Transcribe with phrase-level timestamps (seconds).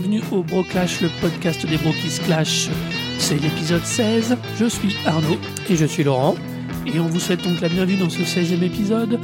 [0.00, 2.68] bienvenue au Broclash, le podcast des bros qui se clashent.
[3.20, 4.36] C'est l'épisode 16.
[4.58, 5.36] Je suis Arnaud
[5.70, 6.34] Et je suis Laurent.
[6.92, 9.20] et on vous souhaite donc la bienvenue dans ce 16e épisode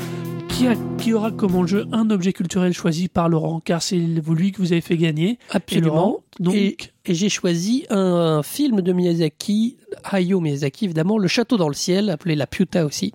[0.49, 4.53] qui, a- qui aura comme enjeu un objet culturel choisi par Laurent car c'est lui
[4.53, 5.41] que vous avez fait gagner.
[5.73, 11.27] Et Laurent, donc, Et, et j'ai choisi un, film de Miyazaki, Hayao Miyazaki évidemment, Le
[11.27, 13.11] Château dans le ciel, appelé La Piuta aussi.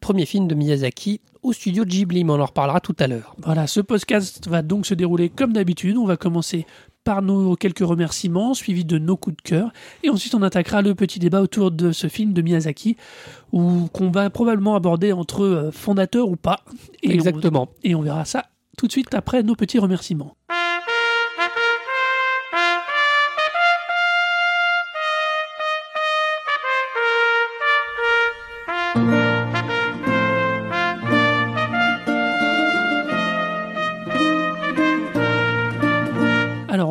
[0.00, 3.34] Premier film de Miyazaki au studio Ghibli, mais on en reparlera tout à l'heure.
[3.42, 5.96] Voilà, ce podcast va donc se dérouler comme d'habitude.
[5.96, 6.66] On va commencer
[7.08, 9.72] par nos quelques remerciements, suivis de nos coups de cœur.
[10.02, 12.98] Et ensuite, on attaquera le petit débat autour de ce film de Miyazaki,
[13.50, 16.60] où qu'on va probablement aborder entre euh, fondateurs ou pas.
[17.02, 17.70] Et Exactement.
[17.70, 18.44] On, et on verra ça
[18.76, 20.36] tout de suite après nos petits remerciements.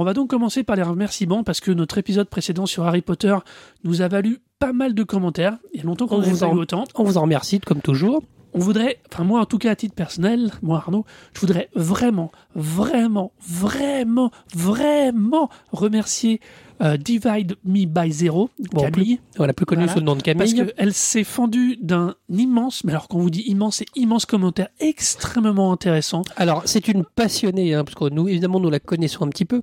[0.07, 3.35] Va donc commencer par les remerciements parce que notre épisode précédent sur Harry Potter
[3.83, 5.57] nous a valu pas mal de commentaires.
[5.73, 6.85] Il y a longtemps qu'on On vous en- eu autant.
[6.95, 8.23] On vous en remercie comme toujours.
[8.53, 12.31] On voudrait, enfin moi en tout cas à titre personnel, moi Arnaud, je voudrais vraiment,
[12.55, 16.39] vraiment, vraiment, vraiment remercier
[16.81, 19.93] euh, Divide Me by Zero, Bon, Camille, Voilà, plus connu Voilà.
[19.93, 20.71] sous le nom de parce Camille.
[20.75, 24.69] qu'elle s'est fendue d'un immense, mais alors quand on vous dit immense, c'est immense commentaire
[24.79, 26.21] extrêmement intéressant.
[26.35, 29.61] Alors, c'est une passionnée, hein, parce que nous, évidemment, nous la connaissons un petit peu.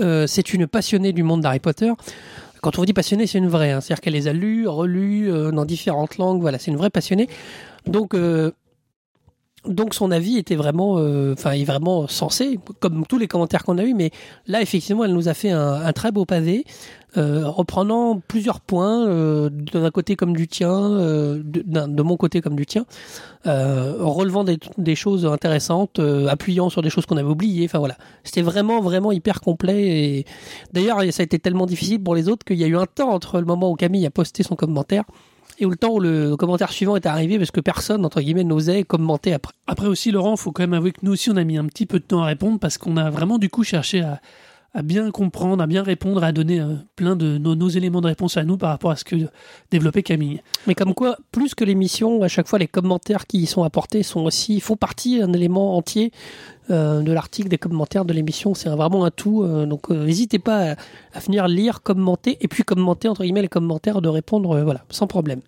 [0.00, 1.92] Euh, c'est une passionnée du monde d'Harry Potter.
[2.62, 3.72] Quand on vous dit passionnée, c'est une vraie.
[3.72, 3.80] hein.
[3.80, 6.40] C'est-à-dire qu'elle les a lus, relus euh, dans différentes langues.
[6.40, 7.28] Voilà, c'est une vraie passionnée.
[7.86, 8.50] Donc, euh,
[9.66, 10.92] donc son avis était vraiment,
[11.32, 13.94] enfin, est vraiment sensé, comme tous les commentaires qu'on a eus.
[13.94, 14.10] Mais
[14.46, 16.64] là, effectivement, elle nous a fait un très beau pavé,
[17.16, 22.56] euh, reprenant plusieurs points, euh, d'un côté comme du tien, euh, de, mon côté comme
[22.56, 22.84] du tien,
[23.44, 27.64] relevant des, choses intéressantes, appuyant sur des choses qu'on avait oubliées.
[27.64, 29.86] Enfin voilà, c'était vraiment, vraiment hyper complet.
[29.86, 30.26] Et
[30.72, 33.10] d'ailleurs, ça a été tellement difficile pour les autres qu'il y a eu un temps
[33.10, 35.04] entre le moment où Camille a posté son commentaire
[35.58, 38.84] et le temps où le commentaire suivant est arrivé parce que personne, entre guillemets, n'osait
[38.84, 39.54] commenter après.
[39.66, 41.86] Après aussi, Laurent, faut quand même avouer que nous aussi, on a mis un petit
[41.86, 44.20] peu de temps à répondre parce qu'on a vraiment du coup cherché à,
[44.74, 48.08] à bien comprendre, à bien répondre, à donner euh, plein de nos, nos éléments de
[48.08, 49.16] réponse à nous par rapport à ce que
[49.70, 50.42] développait Camille.
[50.66, 54.02] Mais comme quoi, plus que l'émission, à chaque fois, les commentaires qui y sont apportés
[54.02, 56.12] sont aussi font partie d'un élément entier
[56.70, 58.54] euh, de l'article, des commentaires de l'émission.
[58.54, 59.42] C'est vraiment un tout.
[59.42, 60.76] euh, donc, n'hésitez pas à,
[61.14, 65.06] à venir lire, commenter, et puis commenter entre guillemets les commentaires, de répondre, voilà, sans
[65.06, 65.40] problème.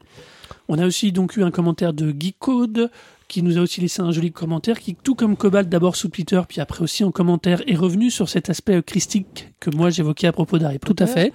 [0.69, 2.91] On a aussi donc eu un commentaire de Geek Code
[3.29, 6.41] qui nous a aussi laissé un joli commentaire qui, tout comme Cobalt, d'abord sous Twitter,
[6.49, 10.27] puis après aussi en commentaire, est revenu sur cet aspect euh, christique que moi j'évoquais
[10.27, 11.33] à propos d'Harry Tout à fait.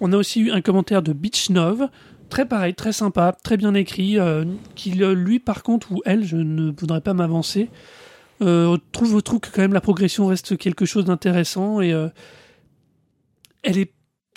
[0.00, 1.88] On a aussi eu un commentaire de Beach Nov,
[2.28, 4.44] très pareil, très sympa, très bien écrit, euh,
[4.74, 7.70] qui lui par contre, ou elle, je ne voudrais pas m'avancer,
[8.42, 12.08] euh, trouve, trouve que quand même la progression reste quelque chose d'intéressant et euh,
[13.62, 13.92] elle est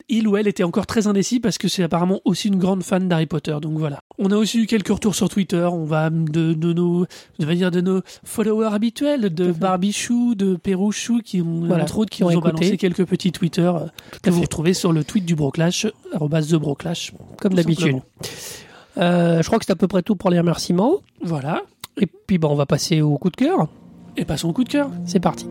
[0.09, 3.07] il ou elle était encore très indécis parce que c'est apparemment aussi une grande fan
[3.07, 3.55] d'Harry Potter.
[3.61, 3.99] Donc voilà.
[4.17, 5.67] On a aussi eu quelques retours sur Twitter.
[5.71, 7.05] On va de, de nos,
[7.39, 12.11] vais dire de nos followers habituels, de Barbichou, de Perouchou, qui ont Voilà, entre autres
[12.11, 13.87] qui, qui ont ont balancé quelques petits Twitter euh,
[14.21, 17.13] que vous retrouvez sur le tweet du Broclash, arrobas the Broclash.
[17.39, 17.97] Comme d'habitude.
[18.97, 20.95] Euh, je crois que c'est à peu près tout pour les remerciements.
[21.21, 21.63] Voilà.
[21.97, 23.67] Et puis, bon, on va passer au coup de cœur.
[24.17, 24.89] Et passons au coup de cœur.
[25.05, 25.47] C'est parti.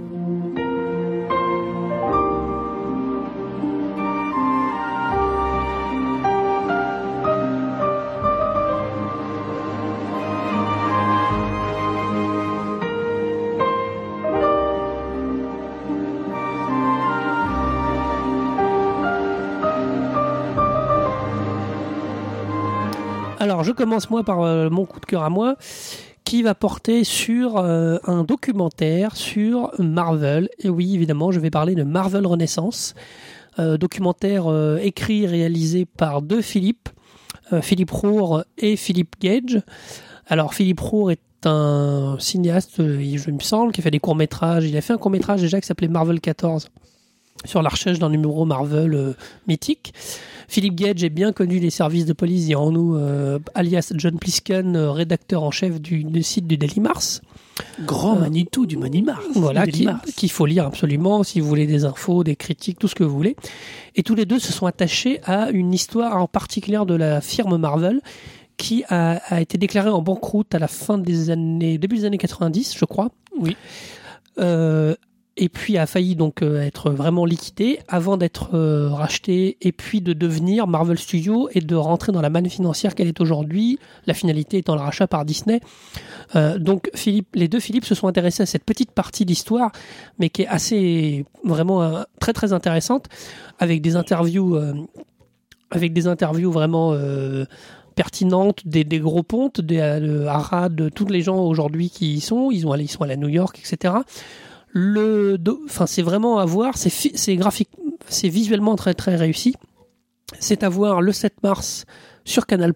[23.45, 25.57] Alors, je commence moi par euh, mon coup de cœur à moi,
[26.25, 30.49] qui va porter sur euh, un documentaire sur Marvel.
[30.61, 32.95] Et oui, évidemment, je vais parler de Marvel Renaissance,
[33.59, 34.47] euh, documentaire
[34.81, 36.89] écrit et réalisé par deux Philippe,
[37.61, 39.61] Philippe Roure et Philippe Gage.
[40.27, 44.65] Alors, Philippe Roure est un cinéaste, je me semble, qui fait des courts-métrages.
[44.65, 46.71] Il a fait un court-métrage déjà qui s'appelait Marvel 14
[47.45, 49.15] sur la recherche d'un numéro Marvel
[49.47, 49.93] mythique.
[50.49, 54.91] Philippe Gage est bien connu des services de police, dirons-nous, euh, alias John Plisken, euh,
[54.91, 57.23] rédacteur en chef du, du site du Daily Mars.
[57.81, 59.25] Grand Euh, Manitou du Money Mars.
[59.35, 63.05] Voilà, qu'il faut lire absolument si vous voulez des infos, des critiques, tout ce que
[63.05, 63.37] vous voulez.
[63.97, 67.57] Et tous les deux se sont attachés à une histoire en particulier de la firme
[67.57, 68.01] Marvel
[68.57, 72.19] qui a, a été déclarée en banqueroute à la fin des années, début des années
[72.19, 73.11] 90, je crois.
[73.39, 73.57] Oui.
[74.39, 74.95] Euh,
[75.37, 80.01] et puis a failli donc euh, être vraiment liquidé avant d'être euh, racheté et puis
[80.01, 84.15] de devenir Marvel Studios et de rentrer dans la manne financière qu'elle est aujourd'hui, la
[84.15, 85.61] finalité étant le rachat par Disney.
[86.37, 89.73] Euh, donc Philippe, les deux Philippe se sont intéressés à cette petite partie d'histoire,
[90.19, 93.07] mais qui est assez vraiment très très intéressante,
[93.59, 94.59] avec des interviews,
[95.71, 96.95] avec des interviews vraiment
[97.95, 102.21] pertinentes, des, des gros pontes, des euh, Arad, de tous les gens aujourd'hui qui y
[102.21, 103.95] sont, ils, ont, ils sont allés à New York, etc.
[104.77, 107.69] Le, enfin c'est vraiment à voir, c'est c'est graphique,
[108.09, 109.55] c'est visuellement très très réussi.
[110.41, 111.85] C'est à voir le 7 mars
[112.25, 112.73] sur Canal+.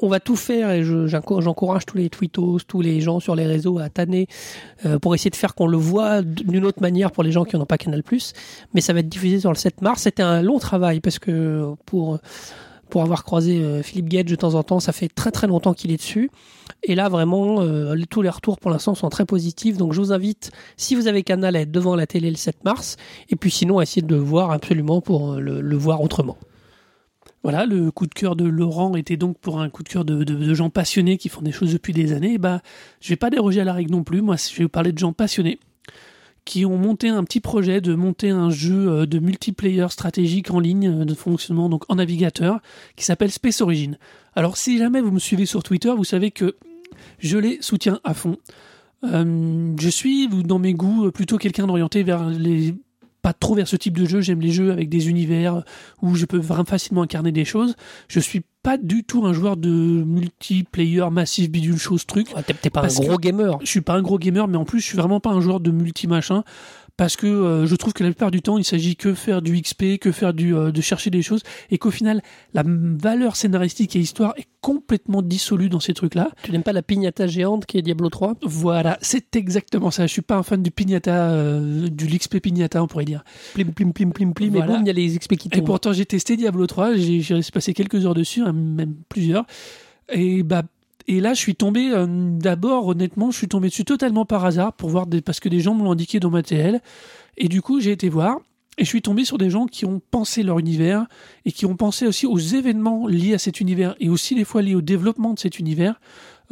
[0.00, 3.36] On va tout faire et je- j'enco- j'encourage tous les tweetos, tous les gens sur
[3.36, 4.26] les réseaux à tanner
[4.86, 7.56] euh, pour essayer de faire qu'on le voit d'une autre manière pour les gens qui
[7.56, 8.02] n'ont pas Canal+.
[8.74, 10.02] Mais ça va être diffusé sur le 7 mars.
[10.02, 12.18] C'était un long travail parce que pour
[12.90, 15.74] pour avoir croisé euh, Philippe Gage de temps en temps, ça fait très très longtemps
[15.74, 16.30] qu'il est dessus.
[16.82, 19.76] Et là, vraiment, euh, tous les retours pour l'instant sont très positifs.
[19.76, 22.64] Donc, je vous invite, si vous avez Canal, à être devant la télé le 7
[22.64, 22.96] mars.
[23.30, 26.36] Et puis, sinon, à essayer de le voir absolument pour euh, le, voir autrement.
[27.42, 30.54] Voilà, le coup de cœur de Laurent était donc pour un coup de cœur de,
[30.54, 32.34] gens passionnés qui font des choses depuis des années.
[32.34, 32.60] Et bah,
[33.00, 34.20] je vais pas déroger à la règle non plus.
[34.22, 35.58] Moi, je vais vous parler de gens passionnés
[36.44, 40.60] qui ont monté un petit projet de monter un jeu euh, de multiplayer stratégique en
[40.60, 42.60] ligne de fonctionnement donc en navigateur
[42.96, 43.96] qui s'appelle Space Origin.
[44.36, 46.56] Alors, si jamais vous me suivez sur Twitter, vous savez que
[47.18, 48.36] je les soutiens à fond.
[49.04, 52.74] Euh, je suis dans mes goûts plutôt quelqu'un d'orienté vers les
[53.24, 54.20] pas trop vers ce type de jeu.
[54.20, 55.64] J'aime les jeux avec des univers
[56.02, 57.74] où je peux vraiment facilement incarner des choses.
[58.06, 62.28] Je suis pas du tout un joueur de multiplayer massif bidule chose truc.
[62.36, 63.58] Ouais, T'es pas un gros gamer.
[63.62, 65.60] Je suis pas un gros gamer, mais en plus je suis vraiment pas un joueur
[65.60, 66.44] de multi machin
[66.96, 69.60] parce que euh, je trouve que la plupart du temps il s'agit que faire du
[69.60, 73.96] XP, que faire du euh, de chercher des choses et qu'au final la valeur scénaristique
[73.96, 76.30] et histoire est complètement dissolue dans ces trucs là.
[76.42, 80.06] Tu n'aimes pas la pignata géante qui est Diablo 3 Voilà, c'est exactement ça.
[80.06, 83.24] Je suis pas un fan du pignata, euh, du l'XP pignata on pourrait dire.
[83.54, 84.54] Plim, plim, plim, plim, plim.
[84.54, 84.72] Et Voilà.
[84.74, 85.66] boum, il y a les XP qui Et tombent.
[85.66, 89.44] pourtant, j'ai testé Diablo 3, j'ai j'ai passé quelques heures dessus, hein, même plusieurs.
[90.12, 90.62] Et bah
[91.06, 94.72] et là, je suis tombé euh, d'abord, honnêtement, je suis tombé dessus totalement par hasard
[94.72, 96.80] pour voir des, parce que des gens me l'ont indiqué dans ma TL.
[97.36, 98.38] Et du coup, j'ai été voir
[98.78, 101.06] et je suis tombé sur des gens qui ont pensé leur univers
[101.44, 104.62] et qui ont pensé aussi aux événements liés à cet univers et aussi des fois
[104.62, 106.00] liés au développement de cet univers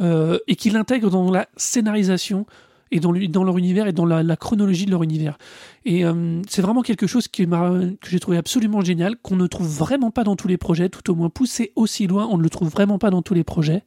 [0.01, 2.45] euh, et qui l'intègrent dans la scénarisation
[2.91, 3.11] et dans,
[3.43, 5.39] leur univers et dans la, chronologie de leur univers.
[5.83, 7.43] Et euh, c'est vraiment quelque chose que
[8.07, 11.15] j'ai trouvé absolument génial, qu'on ne trouve vraiment pas dans tous les projets, tout au
[11.15, 13.81] moins poussé aussi loin, on ne le trouve vraiment pas dans tous les projets.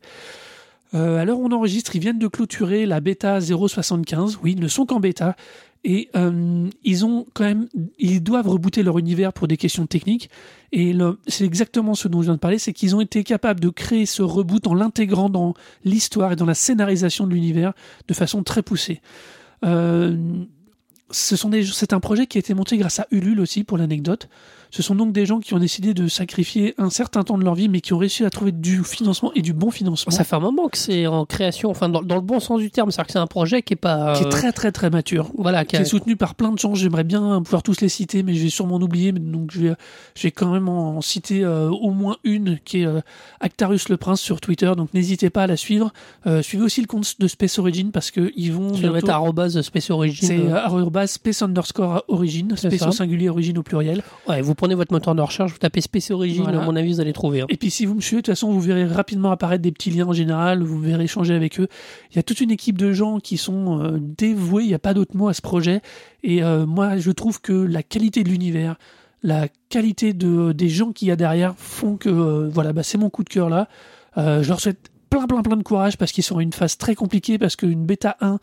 [0.95, 4.87] Euh, alors on enregistre, ils viennent de clôturer la bêta 0.75, oui, ils ne sont
[4.87, 5.37] qu'en bêta,
[5.85, 7.69] et euh, ils ont quand même,
[7.99, 10.31] ils doivent rebooter leur univers pour des questions techniques,
[10.73, 10.97] et
[11.27, 14.07] c'est exactement ce dont je viens de parler, c'est qu'ils ont été capables de créer
[14.07, 15.55] ce reboot en l'intégrant dans
[15.85, 17.73] l'histoire et dans la scénarisation de l'univers
[18.09, 19.01] de façon très poussée.
[19.65, 20.17] Euh,
[21.11, 24.29] c'est un projet qui a été monté grâce à Ulule aussi, pour l'anecdote.
[24.71, 27.55] Ce sont donc des gens qui ont décidé de sacrifier un certain temps de leur
[27.55, 30.11] vie, mais qui ont réussi à trouver du financement et du bon financement.
[30.13, 32.71] Ça fait un moment que c'est en création, enfin dans, dans le bon sens du
[32.71, 34.91] terme, c'est-à-dire que c'est un projet qui est pas, qui est euh, très très très
[34.91, 35.31] mature.
[35.39, 36.75] voilà, qui qui a- est soutenu par plein de gens.
[36.75, 39.13] J'aimerais bien pouvoir tous les citer, mais je vais sûrement en oublier.
[39.13, 39.75] mais Donc je vais,
[40.17, 43.01] je vais quand même en citer euh, au moins une qui est euh,
[43.41, 44.73] Actarus le Prince sur Twitter.
[44.77, 45.93] Donc n'hésitez pas à la suivre.
[46.27, 48.75] Euh, suivez aussi le compte de Space Origin parce que ils vont.
[48.75, 50.29] ça doit bientôt- être arrobase Space Origin.
[50.29, 54.03] C'est space underscore origin, space au singulier origine au pluriel.
[54.29, 56.61] ouais, vous prenez votre moteur de recherche, vous tapez Space Origin, Voilà.
[56.61, 57.43] à mon avis, vous allez trouver.
[57.43, 57.47] hein.
[57.49, 59.91] Et puis si vous me suivez, de toute façon, vous verrez rapidement apparaître des petits
[59.91, 61.69] liens en général, vous verrez échanger avec eux.
[62.11, 64.79] Il y a toute une équipe de gens qui sont euh, dévoués, il n'y a
[64.81, 65.81] pas d'autre mot à ce projet.
[66.25, 68.77] Et euh, moi, je trouve que la qualité de l'univers,
[69.23, 72.99] la qualité de, des gens qu'il y a derrière font que, euh, voilà, bah, c'est
[72.99, 73.69] mon coup de cœur là.
[74.17, 76.95] Je leur souhaite plein, plein, plein de courage parce qu'ils sont à une phase très
[76.95, 78.39] compliquée, parce qu'une bêta 1,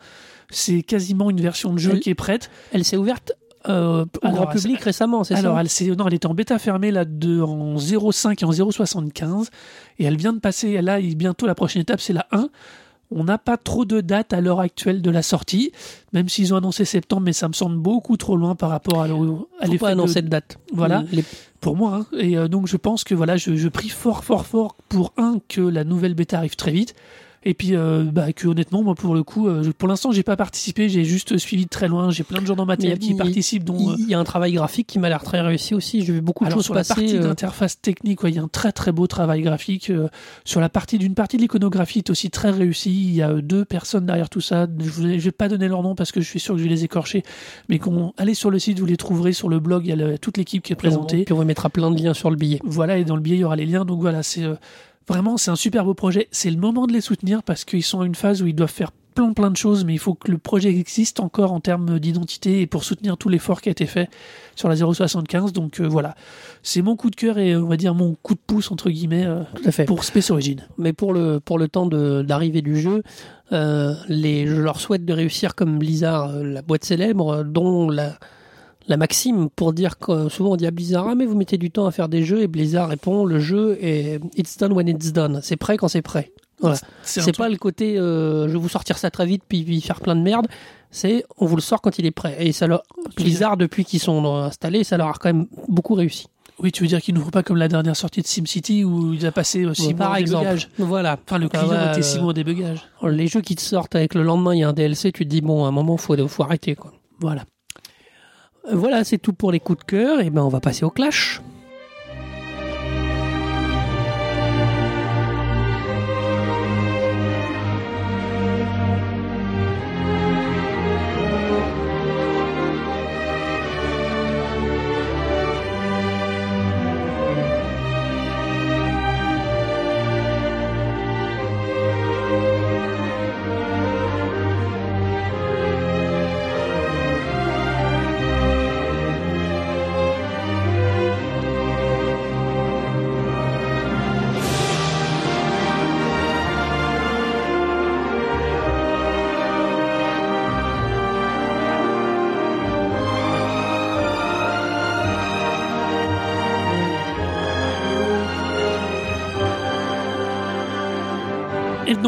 [0.50, 2.48] c'est quasiment une version de jeu Elle- qui est prête.
[2.72, 3.32] Elle s'est ouverte
[3.68, 5.60] euh, au Alors, grand public récemment, c'est Alors, ça?
[5.60, 9.48] elle, s'est- non, elle était en bêta fermée là, de, en 0.5 et en 0.75.
[9.98, 12.48] Et elle vient de passer, là, bientôt la prochaine étape, c'est la 1.
[13.10, 15.72] On n'a pas trop de date à l'heure actuelle de la sortie,
[16.12, 19.04] même s'ils ont annoncé septembre, mais ça me semble beaucoup trop loin par rapport à,
[19.04, 20.58] à l'effet pas de- de date.
[20.72, 21.04] Voilà.
[21.12, 21.24] Les-
[21.60, 21.94] pour moi.
[22.00, 22.06] hein.
[22.18, 25.38] Et euh, donc je pense que voilà, je, je prie fort, fort, fort pour un
[25.48, 26.94] que la nouvelle bêta arrive très vite.
[27.46, 30.36] Et puis euh, bah, que honnêtement, moi pour le coup, euh, pour l'instant, j'ai pas
[30.36, 32.10] participé, j'ai juste suivi de très loin.
[32.10, 34.24] J'ai plein de gens dans ma tête qui participent, dont euh, Il y a un
[34.24, 36.02] travail graphique qui m'a l'air très réussi aussi.
[36.04, 36.94] J'ai vu beaucoup de Alors choses sur la passer.
[36.94, 39.90] partie euh, d'interface technique, ouais, il y a un très très beau travail graphique.
[39.90, 40.08] euh,
[40.44, 42.90] sur la partie d'une partie de l'iconographie est aussi très réussie.
[42.92, 44.66] Il y a euh, deux personnes derrière tout ça.
[44.78, 46.70] Je ne vais pas donner leur nom parce que je suis sûr que je vais
[46.70, 47.22] les écorcher.
[47.68, 49.86] Mais qu'on allez sur le site, vous les trouverez sur le blog.
[49.86, 51.24] Il y a toute l'équipe qui est puis on- présentée.
[51.24, 52.58] Puis on vous mettra plein de liens sur le billet.
[52.64, 53.84] Voilà, et dans le billet il y aura les liens.
[53.84, 54.54] Donc voilà, c'est euh,
[55.08, 56.28] vraiment c'est un super beau projet.
[56.30, 58.70] C'est le moment de les soutenir parce qu'ils sont à une phase où ils doivent
[58.70, 62.00] faire plein plein de choses, mais il faut que le projet existe encore en termes
[62.00, 64.10] d'identité et pour soutenir tout l'effort qui a été fait
[64.56, 65.52] sur la 075.
[65.52, 66.16] Donc euh, voilà,
[66.64, 69.24] c'est mon coup de cœur et on va dire mon coup de pouce entre guillemets
[69.24, 69.84] euh, Tout à fait.
[69.84, 70.66] pour Space Origin.
[70.78, 73.04] Mais pour le, pour le temps de- d'arrivée du jeu,
[73.52, 78.18] euh, les, je leur souhaite de réussir comme Blizzard, la boîte célèbre, dont la,
[78.86, 81.70] la maxime pour dire que souvent on dit à Blizzard ah mais vous mettez du
[81.70, 85.12] temps à faire des jeux et Blizzard répond le jeu est it's done when it's
[85.12, 85.40] done.
[85.42, 86.32] C'est prêt quand c'est prêt.
[86.60, 86.78] Voilà.
[87.02, 90.00] C'est pas le côté euh, je vais vous sortir ça très vite puis, puis faire
[90.00, 90.46] plein de merde.
[90.90, 92.36] C'est on vous le sort quand il est prêt.
[92.38, 92.82] Et ça leur
[93.16, 96.26] Blizzard depuis qu'ils sont installés ça leur a quand même beaucoup réussi.
[96.60, 99.26] Oui, tu veux dire qu'ils n'ouvrent pas comme la dernière sortie de SimCity où il
[99.26, 100.44] a passé 6 mois par exemple.
[100.44, 100.68] débugage.
[100.78, 101.18] voilà.
[101.26, 102.78] Enfin, le Ah client ouais, était 6 euh, mois en débugage.
[103.02, 105.28] les jeux qui te sortent avec le lendemain il y a un DLC tu te
[105.30, 106.92] dis bon à un moment faut faut arrêter quoi.
[107.18, 107.44] Voilà.
[108.68, 110.20] Euh, Voilà, c'est tout pour les coups de cœur.
[110.20, 111.40] Et ben, on va passer au clash.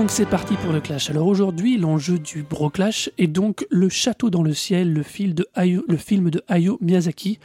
[0.06, 1.10] Donc c'est parti pour le clash.
[1.10, 5.32] Alors aujourd'hui, l'enjeu du Bro Clash est donc Le Château dans le ciel, le film
[5.34, 7.40] de Hayao, le film de Hayao Miyazaki.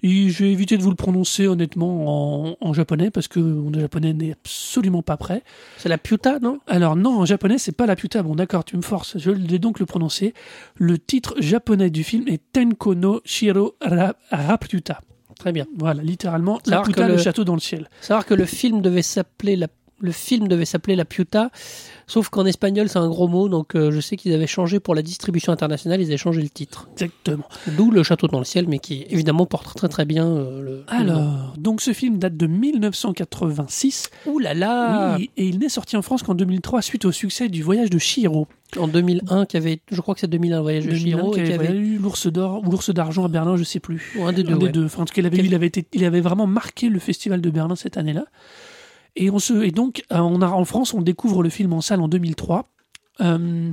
[0.00, 0.08] Vais
[0.52, 5.02] éviter de vous le prononcer honnêtement en, en japonais parce que mon japonais n'est absolument
[5.02, 5.42] pas prêt.
[5.76, 6.60] C'est la Piuta, non?
[6.68, 8.22] Alors non, en japonais c'est pas la puta.
[8.22, 9.18] Bon d'accord, tu me forces.
[9.18, 10.34] Je vais donc le prononcer.
[10.76, 15.00] Le titre japonais du film est Tenko no Shiro Ra- Raputa.
[15.36, 15.66] Très bien.
[15.76, 17.88] Voilà, littéralement la puta, le le- château dans le ciel.
[18.00, 19.66] Savoir que le film devait s'appeler la
[20.04, 21.50] le film devait s'appeler La Piuta,
[22.06, 24.94] sauf qu'en espagnol c'est un gros mot, donc euh, je sais qu'ils avaient changé pour
[24.94, 26.88] la distribution internationale, ils avaient changé le titre.
[26.92, 27.44] Exactement.
[27.76, 30.84] D'où le château dans le ciel, mais qui évidemment porte très très bien euh, le.
[30.88, 34.10] Alors, donc ce film date de 1986.
[34.26, 37.48] Ouh là là Oui, et il n'est sorti en France qu'en 2003 suite au succès
[37.48, 38.46] du voyage de Chihiro.
[38.78, 41.40] En 2001, qui avait, je crois que c'est 2001 le voyage de 2001, Chihiro, qui
[41.40, 44.14] avait avait eu l'ours d'or ou l'ours d'argent à Berlin, je sais plus.
[44.18, 44.54] ou un des deux.
[44.54, 44.72] Un des ouais.
[44.72, 44.84] deux.
[44.86, 47.40] Enfin, en tout cas, il avait, il, avait été, il avait vraiment marqué le festival
[47.40, 48.24] de Berlin cette année-là.
[49.16, 51.80] Et, on se, et donc, euh, on a, en France, on découvre le film en
[51.80, 52.68] salle en 2003.
[53.20, 53.72] Euh,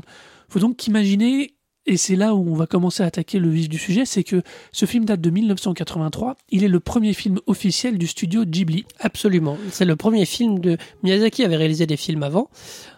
[0.49, 1.55] faut donc imaginer,
[1.87, 4.43] et c'est là où on va commencer à attaquer le vif du sujet, c'est que
[4.71, 6.35] ce film date de 1983.
[6.49, 8.85] Il est le premier film officiel du studio Ghibli.
[8.99, 9.57] Absolument.
[9.71, 12.49] C'est le premier film de Miyazaki avait réalisé des films avant,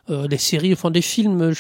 [0.10, 1.54] euh, des séries, enfin des films.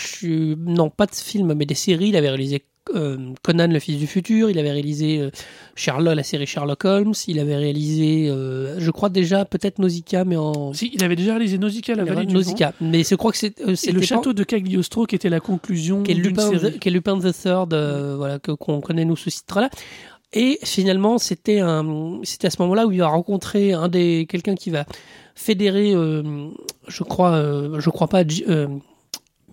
[0.57, 2.09] Non pas de films, mais des séries.
[2.09, 4.49] Il avait réalisé euh, Conan le fils du futur.
[4.49, 5.29] Il avait réalisé euh,
[5.75, 7.13] Sherlock, la série Sherlock Holmes.
[7.27, 11.31] Il avait réalisé, euh, je crois déjà peut-être Nausicaa, mais en Si, il avait déjà
[11.33, 12.39] réalisé Nausicaa, la vallée du vent.
[12.39, 12.73] Nausicaa.
[12.81, 16.13] Mais je crois que c'est le pas- château de Cagliostro qui était la conclusion qui
[16.13, 16.73] Lupin, série.
[16.73, 17.73] the, qui est Lupin the Third,
[18.17, 19.69] voilà, que, qu'on connaît nous sous ce titre-là.
[20.33, 24.55] Et finalement, c'était un, c'était à ce moment-là où il va rencontrer un des, quelqu'un
[24.55, 24.85] qui va
[25.35, 27.39] fédérer, je crois,
[27.79, 28.23] je crois pas,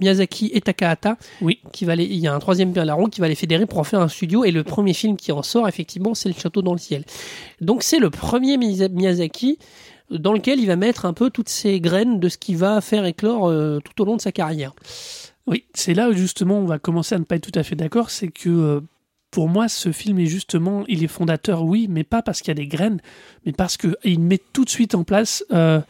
[0.01, 1.17] Miyazaki et Takahata.
[1.41, 1.61] Oui.
[1.73, 3.85] Qui va les, il y a un troisième larron qui va les fédérer pour en
[3.85, 4.45] faire un studio.
[4.45, 7.05] Et le premier film qui en sort, effectivement, c'est Le Château dans le ciel.
[7.61, 9.59] Donc c'est le premier Miya- Miyazaki
[10.11, 13.05] dans lequel il va mettre un peu toutes ces graines de ce qui va faire
[13.05, 14.73] éclore euh, tout au long de sa carrière.
[15.47, 17.77] Oui, c'est là où justement on va commencer à ne pas être tout à fait
[17.77, 18.81] d'accord, c'est que euh,
[19.31, 22.51] pour moi ce film est justement, il est fondateur, oui, mais pas parce qu'il y
[22.51, 23.01] a des graines,
[23.47, 25.81] mais parce qu'il met tout de suite en place euh,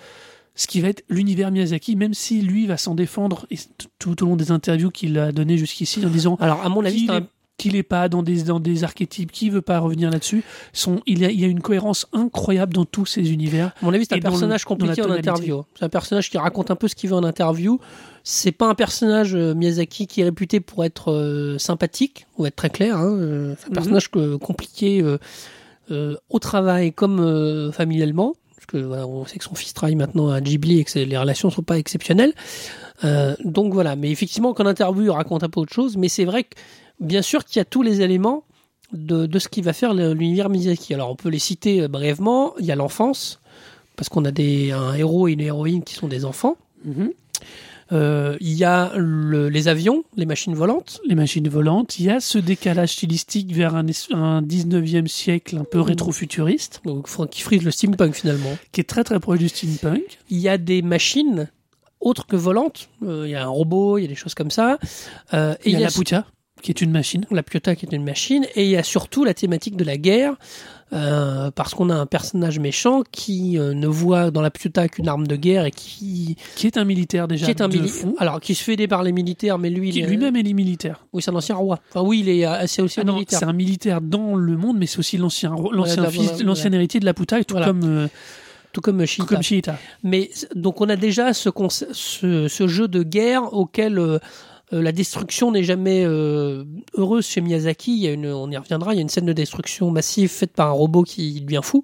[0.61, 3.57] ce qui va être l'univers Miyazaki, même si lui va s'en défendre et
[3.99, 6.99] tout au long des interviews qu'il a données jusqu'ici en disant Alors, à mon avis,
[6.99, 7.27] qu'il c'est un, est-
[7.57, 10.43] qu'il n'est pas dans des, dans des archétypes, qui veut pas revenir là-dessus.
[10.75, 13.69] Son, il, y a, il y a une cohérence incroyable dans tous ces univers.
[13.81, 15.63] À mon avis, c'est un le- personnage compliqué en interview.
[15.79, 17.79] C'est un personnage qui raconte un peu ce qu'il veut en interview.
[18.25, 22.57] C'est pas un personnage euh, Miyazaki qui est réputé pour être euh, sympathique, ou être
[22.57, 22.97] très clair.
[22.99, 23.13] Hein.
[23.19, 23.75] Euh, C'est un Mhm.
[23.75, 25.03] personnage que- compliqué
[26.31, 28.35] au travail comme familialement.
[28.71, 31.51] Que voilà, on sait que son fils travaille maintenant à Ghibli et que les relations
[31.51, 32.35] sont pas exceptionnelles.
[33.05, 33.97] Euh, donc voilà.
[33.97, 35.97] Mais effectivement, qu'en interview, il raconte un peu autre chose.
[35.97, 36.55] Mais c'est vrai que,
[37.01, 38.45] bien sûr, qu'il y a tous les éléments
[38.93, 40.95] de, de ce qui va faire l'univers Miyazaki.
[40.95, 42.55] Alors, on peut les citer euh, brièvement.
[42.61, 43.41] Il y a l'enfance,
[43.97, 46.57] parce qu'on a des, un héros et une héroïne qui sont des enfants.
[47.93, 51.01] Euh, il y a le- les avions, les machines volantes.
[51.09, 55.65] Les machines volantes, il y a ce décalage stylistique vers un, un 19e siècle un
[55.65, 58.57] peu rétro-futuriste, Donc, qui frise le steampunk finalement.
[58.73, 60.19] qui est très très proche du steampunk.
[60.31, 61.49] Il y a des machines
[62.01, 62.89] autres que volantes.
[63.05, 64.79] Euh, Il y a un robot, il y a des choses comme ça.
[65.35, 66.27] Euh, et Il y a la Puta,
[66.63, 67.27] qui est une machine.
[67.31, 69.97] la Piota qui est une machine, et il y a surtout la thématique de la
[69.97, 70.37] guerre,
[70.93, 75.07] euh, parce qu'on a un personnage méchant qui euh, ne voit dans la Piota qu'une
[75.09, 77.45] arme de guerre et qui, Qui est un militaire déjà.
[77.47, 78.01] qui est un de militaire.
[78.01, 80.35] fond, Alors, qui se fait aider par les militaires, mais lui, Qui il est, lui-même
[80.37, 81.05] est militaire.
[81.13, 81.79] oui, c'est un ancien roi.
[81.91, 83.39] Enfin, oui, il est, euh, c'est aussi Ah un non, militaire.
[83.39, 87.05] c'est un militaire dans le monde, mais c'est aussi l'ancien l'ancien fils, l'ancien héritier de
[87.05, 87.67] la Puta, tout Voilà.
[87.67, 88.09] comme euh,
[88.73, 89.25] Tout comme tout Shita.
[89.27, 89.79] comme Shiita.
[90.05, 93.99] Mais donc on a déjà ce, conce- ce, ce jeu de guerre auquel
[94.73, 96.65] euh, la destruction n'est jamais euh,
[96.97, 97.93] heureuse chez Miyazaki.
[97.93, 98.93] Il y a une, on y reviendra.
[98.95, 101.83] Il y a une scène de destruction massive faite par un robot qui devient fou.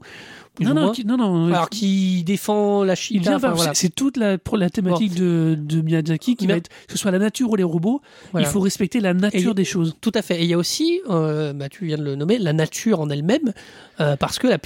[0.58, 3.74] Non non, qui- non non, Alors qui défend la enfin, voilà.
[3.74, 7.10] c'est toute la pour la thématique de, de Miyazaki qui va être que ce soit
[7.10, 8.00] la nature ou les robots,
[8.32, 8.46] Voilà.
[8.48, 9.96] il faut respecter la nature Et- des choses.
[10.00, 10.40] Tout à fait.
[10.40, 13.10] Et il y a aussi, euh, bah, tu viens de le nommer, la nature en
[13.10, 13.52] elle-même,
[14.00, 14.56] euh, parce que la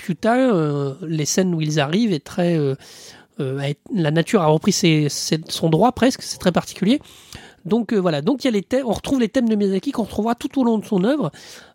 [0.54, 2.56] euh, les scènes où ils arrivent est très,
[3.92, 7.00] la nature a repris ses- ses- son droit presque, c'est très particulier.
[7.66, 9.92] Donc euh, voilà, donc il y a les thèmes, on retrouve les thèmes de Miyazaki
[9.92, 11.30] qu'on retrouvera tout au long de son œuvre,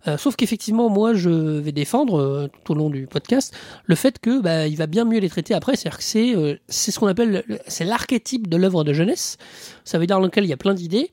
[0.08, 3.54] Euh, sauf qu'effectivement moi je vais défendre euh, tout au long du podcast
[3.86, 6.56] le fait que bah, il va bien mieux les traiter après, c'est-à-dire que c'est euh,
[6.68, 9.38] c'est ce qu'on appelle le- c'est l'archétype de l'œuvre de jeunesse,
[9.84, 11.12] ça veut dire dans lequel il y a plein d'idées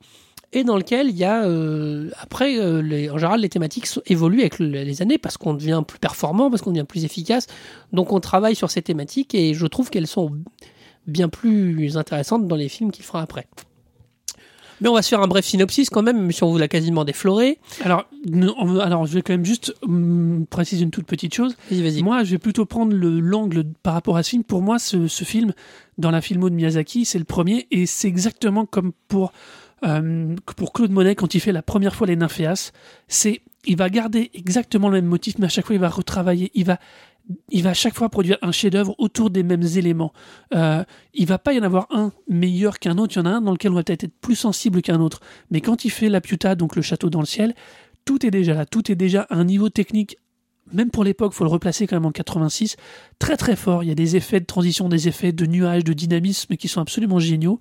[0.55, 4.41] et dans lequel il y a euh, après euh, les- en général les thématiques évoluent
[4.41, 7.47] avec le- les années parce qu'on devient plus performant, parce qu'on devient plus efficace,
[7.93, 10.31] donc on travaille sur ces thématiques et je trouve qu'elles sont
[11.07, 13.47] bien plus intéressantes dans les films qu'il fera après.
[14.83, 16.69] Mais on va se faire un bref synopsis quand même, même si on vous l'a
[16.69, 17.59] quasiment défloré.
[17.85, 21.57] Alors on- alors je vais quand même juste hum, préciser une toute petite chose.
[21.71, 22.03] Vas-y, vas-y.
[22.03, 24.45] Moi, je vais plutôt prendre le- l'angle par rapport à ce film.
[24.45, 25.53] Pour moi, ce, ce film,
[25.99, 29.33] dans la filmo de Miyazaki, c'est le premier, et c'est exactement comme pour,
[29.85, 32.73] euh, pour Claude Monet quand il fait la première fois les Nymphéas.
[33.09, 36.51] C'est, il va garder exactement le même motif, mais à chaque fois, il va retravailler,
[36.55, 36.79] il va,
[37.51, 40.13] il va à chaque fois produire un chef-d'œuvre autour des mêmes éléments.
[40.55, 43.17] Euh, il va pas y en avoir un meilleur qu'un autre.
[43.17, 45.21] Il y en a un dans lequel on va peut-être être plus sensible qu'un autre.
[45.51, 47.55] Mais quand il fait la Piuta, donc le château dans le ciel,
[48.05, 48.67] tout est déjà là.
[48.67, 50.17] Tout est déjà à un niveau technique
[50.73, 52.77] même pour l'époque, faut le replacer quand même en 86,
[53.19, 53.83] très très fort.
[53.83, 56.81] Il y a des effets de transition, des effets de nuages, de dynamisme qui sont
[56.81, 57.59] absolument géniaux.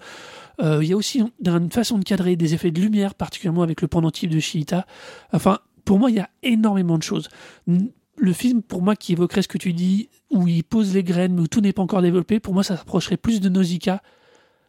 [0.61, 3.81] Euh, il y a aussi une façon de cadrer des effets de lumière, particulièrement avec
[3.81, 4.85] le pendentif de Shiita.
[5.33, 7.27] Enfin, pour moi, il y a énormément de choses.
[8.17, 11.33] Le film, pour moi, qui évoquerait ce que tu dis, où il pose les graines,
[11.33, 14.01] mais où tout n'est pas encore développé, pour moi, ça s'approcherait plus de Nausicaa.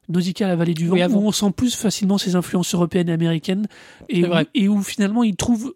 [0.09, 3.13] Nausicaa, la vallée du vent, Oui, où on sent plus facilement ses influences européennes et
[3.13, 3.67] américaines,
[4.09, 4.47] et où, vrai.
[4.55, 5.75] et où finalement il trouve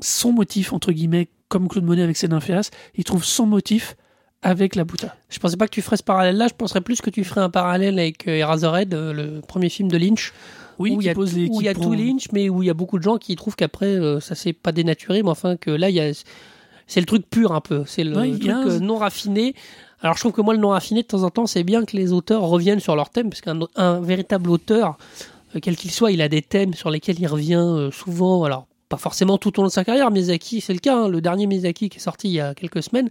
[0.00, 3.96] son motif, entre guillemets, comme Claude Monet avec ses Nymphéas, il trouve son motif
[4.42, 5.14] avec la Bouta.
[5.28, 7.50] Je pensais pas que tu ferais ce parallèle-là, je penserais plus que tu ferais un
[7.50, 10.32] parallèle avec euh, Eraserhead, euh, le premier film de Lynch,
[10.78, 12.48] Oui, où il y a, pose les, où il y a prend- tout Lynch, mais
[12.48, 15.22] où il y a beaucoup de gens qui trouvent qu'après, euh, ça s'est pas dénaturé,
[15.22, 16.10] mais enfin que là, il y a,
[16.90, 19.54] c'est le truc pur un peu, c'est le Ouais, truc a euh, non raffiné.
[20.02, 21.96] Alors je trouve que moi, le non raffiné, de temps en temps, c'est bien que
[21.96, 24.96] les auteurs reviennent sur leur thème, parce qu'un un véritable auteur,
[25.54, 28.44] euh, quel qu'il soit, il a des thèmes sur lesquels il revient euh, souvent.
[28.44, 30.96] Alors pas forcément tout au long de sa carrière, Miyazaki, c'est le cas.
[30.96, 31.08] hein.
[31.08, 33.08] Le dernier Miyazaki qui est sorti il y a quelques semaines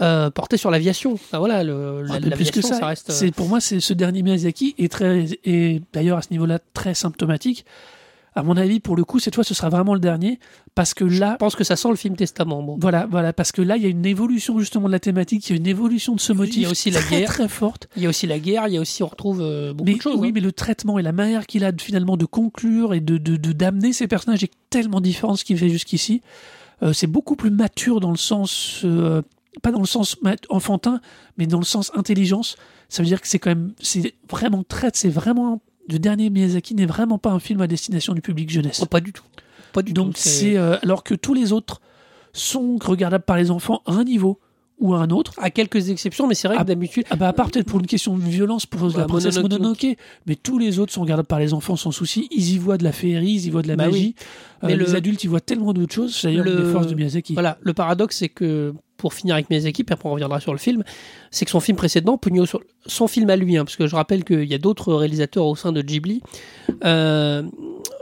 [0.00, 1.12] euh, portait sur l'aviation.
[1.12, 3.10] Enfin, voilà, le, Ah, la- plus que ça, reste.
[3.12, 6.94] c'est pour moi c'est ce dernier Miyazaki est très et d'ailleurs à ce niveau-là très
[6.94, 7.66] symptomatique.
[8.34, 10.38] À mon avis, pour le coup, cette fois, ce sera vraiment le dernier
[10.74, 12.62] parce que là, Je pense que ça sent le film Testament.
[12.62, 12.78] Bon.
[12.80, 15.52] voilà, voilà, parce que là, il y a une évolution justement de la thématique, il
[15.52, 17.28] y a une évolution de ce motif, Il y a aussi la très, guerre.
[17.28, 17.88] très forte.
[17.96, 19.96] Il y a aussi la guerre, il y a aussi, on retrouve euh, beaucoup Mais
[19.96, 20.16] de choses.
[20.16, 20.32] oui, hein.
[20.34, 23.36] mais le traitement et la manière qu'il a de, finalement de conclure et de de-
[23.36, 26.22] de- d'amener ces personnages est tellement différent de ce qu'il fait jusqu'ici.
[26.82, 29.20] Euh, c'est beaucoup plus mature dans le sens, euh,
[29.62, 30.16] pas dans le sens
[30.48, 31.00] enfantin,
[31.36, 32.56] mais dans le sens intelligence.
[32.88, 36.74] Ça veut dire que c'est quand même, c'est vraiment très, c'est vraiment le dernier Miyazaki
[36.74, 38.80] n'est vraiment pas un film à destination du public jeunesse.
[38.82, 39.24] Oh, pas du tout.
[39.72, 41.80] Pas du Donc c'est euh, alors que tous les autres
[42.32, 44.38] sont regardables par les enfants à un niveau
[44.82, 45.32] ou à un autre.
[45.38, 47.04] à quelques exceptions, mais c'est vrai Ah, que d'habitude.
[47.10, 49.86] Ah bah à part peut-être pour une question de violence pour la Bah, princesse Mononoke.
[50.26, 52.28] Mais tous les autres sont regardables par les enfants sans souci.
[52.30, 54.14] Ils y voient de la féerie, ils y voient de la Bah magie.
[54.62, 56.14] Euh, Mais les le- adultes y voient tellement d'autres choses.
[56.14, 57.32] C'est d'ailleurs Le- des forces de Miyazaki.
[57.34, 60.58] Voilà, le paradoxe, c'est que pour finir avec équipes, et après on reviendra sur le
[60.58, 60.84] film,
[61.32, 62.44] c'est que son film précédent, Pugno
[62.86, 65.56] son film à lui, hein, parce que je rappelle qu'il y a d'autres réalisateurs au
[65.56, 66.22] sein de Ghibli.
[66.84, 67.42] euh,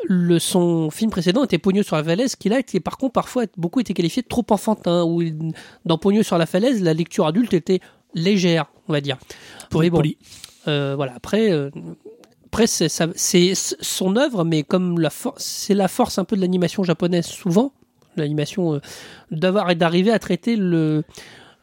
[0.08, 3.44] le, son film précédent était Pogno sur la falaise, qui là, était, par contre, parfois
[3.56, 5.04] beaucoup été qualifié de trop enfantin.
[5.04, 5.52] Où il-
[5.84, 7.80] dans Pogno sur la falaise, la lecture adulte était
[8.14, 9.18] légère, on va dire.
[9.70, 10.02] pour bon.
[10.68, 11.70] Euh, voilà, après, euh,
[12.46, 12.88] après c'est,
[13.54, 17.72] son œuvre, mais comme la c'est la force un peu de l'animation japonaise souvent,
[18.16, 18.80] l'animation euh,
[19.30, 21.04] d'avoir et d'arriver à traiter le,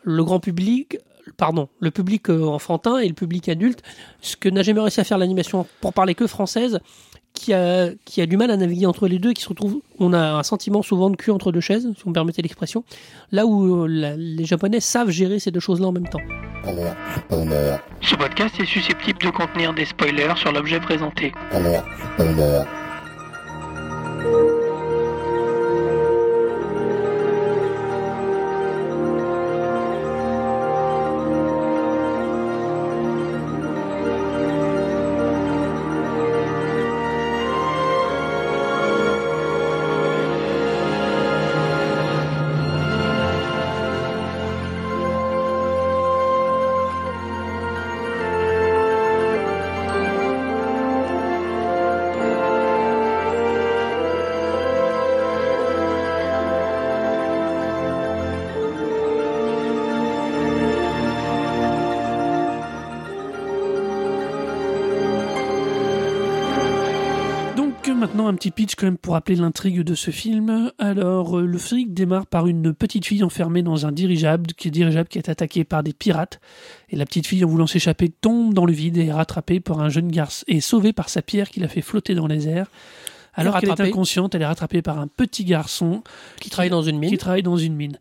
[0.03, 0.97] le grand public,
[1.35, 3.83] pardon, le public euh, enfantin et le public adulte,
[4.21, 6.79] ce que n'a jamais réussi à faire l'animation pour parler que française.
[7.39, 10.11] Qui a, qui a du mal à naviguer entre les deux, qui se retrouve, on
[10.11, 12.83] a un sentiment souvent de cul entre deux chaises, si vous me permettez l'expression,
[13.31, 16.19] là où euh, la- les Japonais savent gérer ces deux choses-là en même temps.
[18.01, 21.31] Ce podcast est susceptible de contenir des spoilers sur l'objet présenté.
[68.27, 70.71] Un petit pitch quand même pour rappeler l'intrigue de ce film.
[70.79, 74.71] Alors euh, le film démarre par une petite fille enfermée dans un dirigeable qui est
[74.71, 76.39] dirigeable qui est attaqué par des pirates
[76.89, 79.79] et la petite fille en voulant s'échapper tombe dans le vide et est rattrapée par
[79.79, 82.67] un jeune garçon et sauvée par sa pierre qui l'a fait flotter dans les airs.
[83.33, 86.01] Alors qu'elle est inconsciente, elle est rattrapée par un petit garçon
[86.41, 87.09] Qui travaille dans une mine.
[87.11, 87.97] qui travaille dans une mine.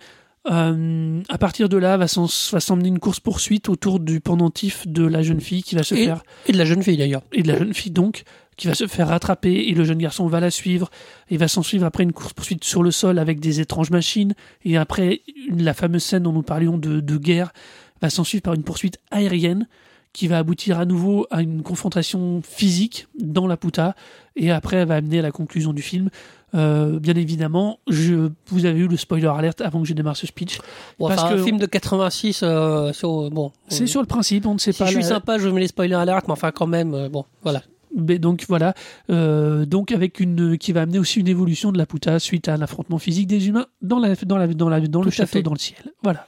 [0.50, 5.22] Euh, à partir de là, va s'emmener une course poursuite autour du pendentif de la
[5.22, 7.22] jeune fille qui va se Et- faire Et de la jeune fille d'ailleurs.
[7.32, 8.22] et de la jeune fille donc
[8.56, 10.90] qui va se faire rattraper et le jeune garçon va la suivre
[11.30, 14.34] et va s'en suivre après une course poursuite sur le sol avec des étranges machines
[14.64, 15.20] et après
[15.54, 17.52] la fameuse scène dont nous parlions de, de guerre
[18.00, 19.66] va s'en suivre par une poursuite aérienne
[20.14, 23.94] qui va aboutir à nouveau à une confrontation physique dans la puta
[24.36, 26.08] et après elle va amener à la conclusion du film.
[26.54, 30.26] Euh, bien évidemment, je, vous avez eu le spoiler alerte avant que je démarre ce
[30.26, 30.58] speech.
[30.98, 33.52] Bon, Parce enfin, que- un film de 86 euh, sur bon.
[33.68, 34.86] C'est euh, sur le principe, on ne sait Si pas.
[34.86, 37.62] je suis la- sympa, je mets les spoilers alert, mais enfin quand même, bon, voilà.
[37.98, 38.74] Mais donc voilà,
[39.10, 42.54] Euh, donc avec une qui va amener aussi une évolution de la puta suite à
[42.54, 45.32] un affrontement physique des humains dans la dans la dans la dans le Tout château
[45.32, 45.42] fait.
[45.42, 45.92] dans le ciel.
[46.02, 46.26] Voilà.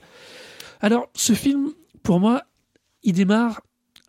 [0.81, 1.70] Alors ce film,
[2.02, 2.42] pour moi,
[3.02, 3.61] il démarre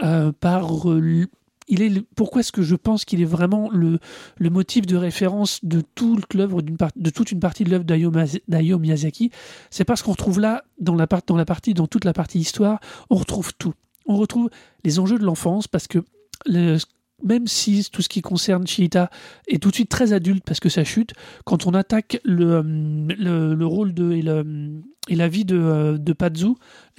[0.02, 1.26] euh, par euh,
[1.68, 4.00] il est pourquoi est-ce que je pense qu'il est vraiment le,
[4.38, 7.84] le motif de référence de toute l'œuvre d'une part- de toute une partie de l'œuvre
[7.84, 9.30] d'Hayao Miyazaki,
[9.70, 12.40] c'est parce qu'on retrouve là dans la part dans la partie dans toute la partie
[12.40, 13.74] histoire, on retrouve tout.
[14.08, 14.50] On retrouve
[14.84, 16.00] les enjeux de l'enfance parce que
[16.46, 16.78] le-
[17.24, 19.10] même si tout ce qui concerne Chiita
[19.48, 21.14] est tout de suite très adulte parce que ça chute,
[21.46, 26.14] quand on attaque le, hum, le, le rôle de et, la vie de, euh, de
[26.14, 26.50] Pazu,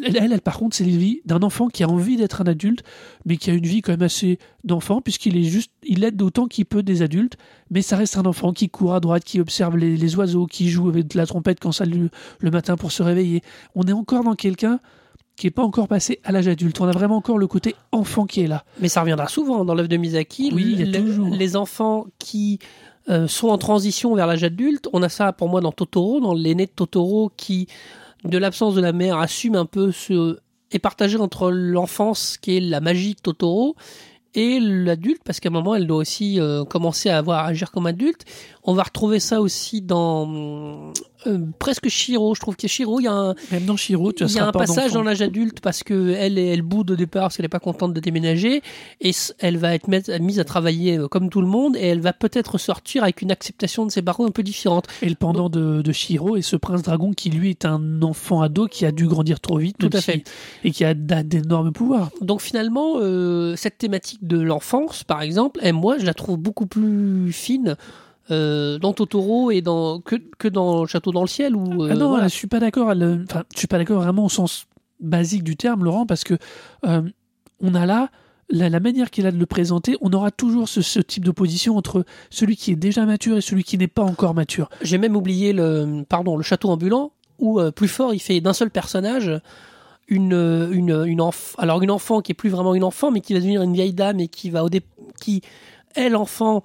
[0.02, 2.83] elle, elle, par contre, c'est la vie d'un enfant qui a envie d'être un adulte,
[3.24, 6.48] mais qui a une vie quand même assez d'enfant, puisqu'il est juste, il aide autant
[6.48, 7.37] qu'il peut des adultes,
[7.70, 10.70] mais ça reste un enfant qui court à droite, qui observe les, les oiseaux, qui
[10.70, 13.42] joue avec la trompette quand ça le, le matin pour se réveiller.
[13.76, 14.80] On est encore dans quelqu'un
[15.40, 16.79] qui n'est pas encore passé à l'âge adulte.
[16.83, 18.62] On a vraiment encore le côté enfant qui est là.
[18.79, 20.50] Mais ça reviendra souvent dans l'œuvre de Miyazaki.
[20.53, 21.29] Oui, il y a toujours.
[21.31, 22.59] Les enfants qui
[23.09, 26.35] euh, sont en transition vers l'âge adulte, on a ça pour moi dans Totoro, dans
[26.35, 27.68] l'aîné de Totoro qui,
[28.24, 30.37] de l'absence de la mère, assume un peu ce
[30.72, 33.76] est partagé entre l'enfance qui est la magie de Totoro
[34.35, 37.70] et l'adulte parce qu'à un moment elle doit aussi euh, commencer à avoir à agir
[37.70, 38.26] comme adulte.
[38.62, 40.92] On va retrouver ça aussi dans
[41.26, 42.35] euh, presque Shiro.
[42.35, 44.52] Je trouve que Shiro, il y a un, Même dans Shiro, tu y a un
[44.52, 47.59] passage dans l'âge adulte parce que elle, elle boude au départ parce qu'elle n'est pas
[47.61, 48.62] contente de déménager
[49.00, 52.12] et elle va être mise- à travailler euh, comme tout le monde et elle va
[52.12, 54.87] peut-être sortir avec une acceptation de ses parents un peu différente.
[55.02, 58.40] Et le pendant de, de Shiro et ce prince dragon qui lui est un enfant
[58.42, 60.24] ado qui a dû grandir trop vite Tout à si- fait.
[60.64, 62.11] et qui a d'énormes pouvoirs.
[62.20, 66.66] Donc finalement, euh, cette thématique de l'enfance, par exemple, et moi je la trouve beaucoup
[66.66, 67.76] plus fine
[68.30, 72.08] euh, dans Totoro et dans que, que dans Château dans le ciel euh, ah non,
[72.08, 72.28] voilà.
[72.28, 72.88] je suis pas d'accord.
[72.88, 74.66] Enfin, je suis pas d'accord vraiment au sens
[75.00, 76.34] basique du terme, Laurent, parce que
[76.86, 77.02] euh,
[77.60, 78.10] on a là
[78.50, 81.76] la, la manière qu'il a de le présenter, on aura toujours ce, ce type d'opposition
[81.76, 84.68] entre celui qui est déjà mature et celui qui n'est pas encore mature.
[84.82, 88.52] J'ai même oublié le, pardon, le château ambulant où euh, plus fort il fait d'un
[88.52, 89.30] seul personnage
[90.08, 90.32] une
[90.72, 93.38] une une enf- alors une enfant qui est plus vraiment une enfant mais qui va
[93.38, 94.82] devenir une vieille dame et qui va au dé-
[95.20, 95.40] qui
[95.94, 96.64] elle enfant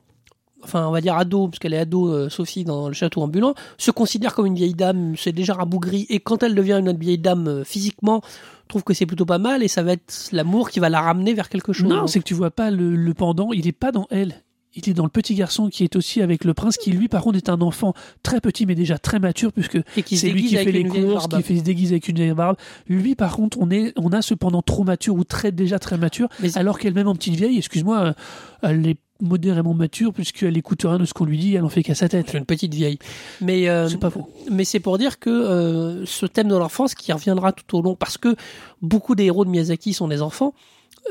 [0.65, 3.53] enfin on va dire ado parce qu'elle est ado euh, Sophie dans le château ambulant
[3.77, 5.15] se considère comme une vieille dame.
[5.17, 8.21] C'est déjà rabougrie et quand elle devient une autre vieille dame euh, physiquement
[8.67, 11.33] trouve que c'est plutôt pas mal et ça va être l'amour qui va la ramener
[11.33, 13.71] vers quelque chose Non, Donc, c'est que tu vois pas le, le pendant, il est
[13.71, 14.41] pas dans elle.
[14.77, 17.21] Il est dans le petit garçon qui est aussi avec le prince, qui lui, par
[17.23, 20.69] contre, est un enfant très petit, mais déjà très mature, puisque c'est lui qui fait
[20.71, 22.57] les courses, qui fait se déguiser avec une vieille barbe.
[22.89, 26.27] Lui, par contre, on est, on a cependant trop mature ou très déjà très mature,
[26.41, 28.13] Mais- alors qu'elle-même en petite vieille, excuse-moi, euh,
[28.63, 31.83] elle est modérément mature puisqu'elle écoute rien de ce qu'on lui dit, elle en fait
[31.83, 32.27] qu'à sa tête.
[32.29, 32.99] c'est une petite vieille
[33.41, 34.29] mais euh, C'est pas faux.
[34.51, 37.95] mais c'est pour dire que euh, ce thème de l'enfance qui reviendra tout au long,
[37.95, 38.35] parce que
[38.81, 40.53] beaucoup des héros de Miyazaki sont des enfants,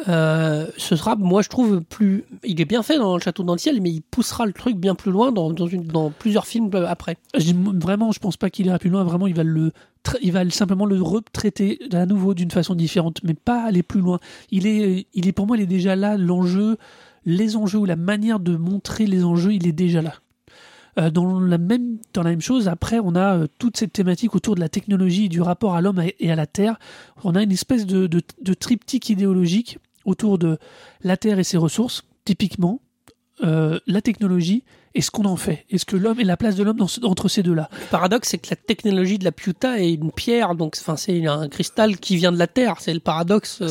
[0.09, 2.25] euh, ce sera, moi je trouve, plus.
[2.43, 4.77] Il est bien fait dans le château dans le ciel, mais il poussera le truc
[4.77, 7.17] bien plus loin dans, dans, une, dans plusieurs films après.
[7.37, 9.05] Je dis, vraiment, je pense pas qu'il ira plus loin.
[9.05, 9.73] Vraiment, il va le
[10.21, 14.19] il va simplement le retraiter à nouveau d'une façon différente, mais pas aller plus loin.
[14.51, 16.19] Il est, il est pour moi, il est déjà là.
[16.19, 16.77] L'enjeu,
[17.25, 20.15] les enjeux ou la manière de montrer les enjeux, il est déjà là.
[20.99, 21.99] Euh, dans la même
[22.41, 25.81] chose, après, on a euh, toute cette thématique autour de la technologie, du rapport à
[25.81, 26.79] l'homme et à la terre.
[27.25, 30.59] On a une espèce de triptyque idéologique autour de
[31.03, 32.81] la terre et ses ressources, typiquement
[33.43, 34.63] euh, la technologie
[34.95, 35.65] et ce qu'on en fait.
[35.71, 38.39] Est-ce que l'homme et la place de l'homme ce- entre ces deux-là Le paradoxe, c'est
[38.39, 42.17] que la technologie de la Piuta est une pierre, donc enfin, c'est un cristal qui
[42.17, 42.77] vient de la Terre.
[42.81, 43.69] C'est le paradoxe euh.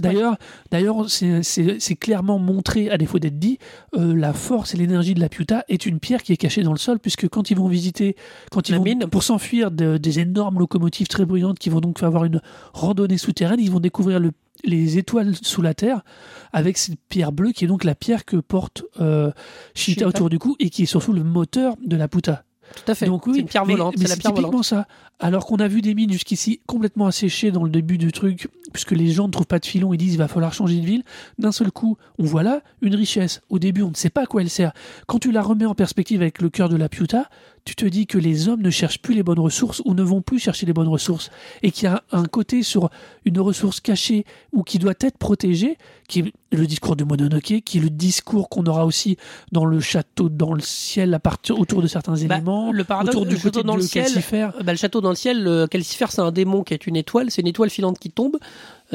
[0.00, 0.36] D'ailleurs,
[0.70, 3.58] d'ailleurs, c'est- clairement montré, à défaut d'être dit,
[3.96, 6.72] euh, la force et l'énergie de la Piuta est une pierre qui est cachée dans
[6.72, 8.16] le sol, puisque quand ils vont visiter,
[8.50, 9.06] quand ils La vont mine.
[9.10, 12.40] pour s'enfuir de- des énormes locomotives très bruyantes qui vont donc avoir une
[12.72, 14.32] randonnée souterraine, ils vont découvrir le-
[14.64, 16.02] les étoiles sous la terre
[16.52, 19.30] avec cette pierre bleue qui est donc la pierre que porte euh,
[19.74, 22.44] Shita autour du cou et qui est surtout le moteur de la Puta.
[22.76, 23.06] Tout à fait.
[23.06, 23.94] Donc oui, c'est une pierre mais- volante.
[23.96, 24.64] mais C'est la pierre typiquement volante.
[24.64, 24.86] ça.
[25.20, 28.90] Alors qu'on a vu des mines jusqu'ici complètement asséchées dans le début du truc, puisque
[28.92, 31.02] les gens ne trouvent pas de filon, ils disent il va falloir changer de ville.
[31.38, 33.40] D'un seul coup, on voit là une richesse.
[33.48, 34.72] Au début, on ne sait pas à quoi elle sert.
[35.06, 37.30] Quand tu la remets en perspective avec le cœur de la Piuta,
[37.64, 40.22] tu te dis que les hommes ne cherchent plus les bonnes ressources ou ne vont
[40.22, 41.30] plus chercher les bonnes ressources
[41.62, 42.90] et qu'il y a un côté sur
[43.24, 45.76] une ressource cachée ou qui doit être protégée,
[46.08, 49.16] qui est le discours de Mononoke, qui est le discours qu'on aura aussi
[49.52, 53.14] dans le château, dans le ciel, à partir autour de certains Bah, éléments, le paradoxe,
[53.14, 56.06] autour du le côté dans le ciel, bah, le château dans le ciel, le Calcifer,
[56.08, 58.38] c'est un démon qui est une étoile, c'est une étoile filante qui tombe.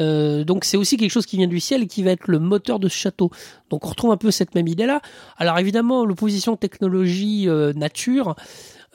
[0.00, 2.38] Euh, donc c'est aussi quelque chose qui vient du ciel et qui va être le
[2.40, 3.30] moteur de ce château.
[3.70, 5.00] Donc on retrouve un peu cette même idée-là.
[5.36, 8.34] Alors évidemment, l'opposition technologie-nature,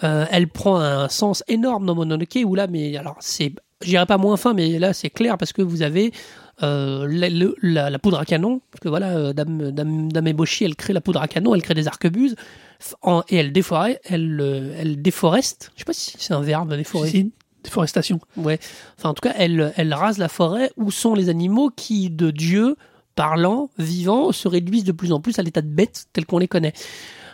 [0.04, 4.06] euh, elle prend un sens énorme dans Mononoke, où là, mais alors c'est, je dirais
[4.06, 6.12] pas moins fin, mais là c'est clair parce que vous avez
[6.64, 10.28] euh, la, le- la- la poudre à canon, parce que voilà, euh, Dame, Dame, Dame
[10.28, 12.36] Eboshi, elle crée la poudre à canon, elle crée des arquebuses,
[13.02, 13.54] en- et elle,
[14.42, 17.28] euh, elle déforeste, je sais pas si c'est un verbe, déforester.
[17.70, 18.20] Déforestation.
[18.36, 18.60] Ouais.
[18.98, 22.32] Enfin, en tout cas, elle, elle rase la forêt où sont les animaux qui, de
[22.32, 22.76] Dieu,
[23.16, 26.48] parlant, vivants, se réduisent de plus en plus à l'état de bêtes tels qu'on les
[26.48, 26.74] connaît.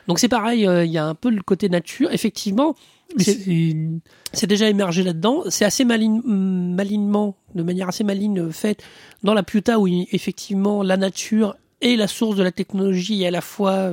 [0.08, 2.12] Donc c'est pareil, euh, il y a un peu le côté nature.
[2.12, 2.76] Effectivement,
[3.17, 5.43] C'est- déjà émergé là-dedans.
[5.50, 8.84] C'est assez maligne- malignement, de manière assez maligne euh, faite
[9.24, 13.41] dans la Piuta où effectivement la nature et la source de la technologie à la
[13.41, 13.91] fois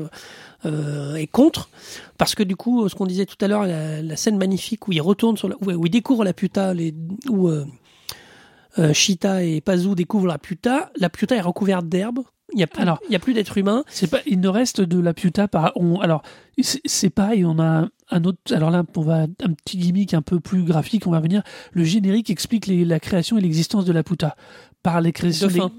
[0.64, 1.68] euh, est contre.
[2.18, 4.92] Parce que du coup, ce qu'on disait tout à l'heure, la, la scène magnifique où
[4.92, 6.94] il retourne sur la, où, où il découvre la Piuta, les,
[7.28, 7.64] où euh,
[8.78, 12.20] euh, Shita et Pazu découvrent la Piuta, la Piuta est recouverte d'herbe.
[12.52, 13.82] Il n'y a plus, Alors- il y a plus d'êtres humains.
[13.88, 15.72] C'est pas, il ne reste de la Piuta par.
[15.76, 16.22] On, alors,
[16.60, 18.38] c'est pareil, on a un autre.
[18.50, 21.06] Alors là, on va un petit gimmick un peu plus graphique.
[21.06, 21.42] On va venir.
[21.72, 24.36] Le générique explique les- la création et l'existence de la Puta
[24.82, 25.70] par les créations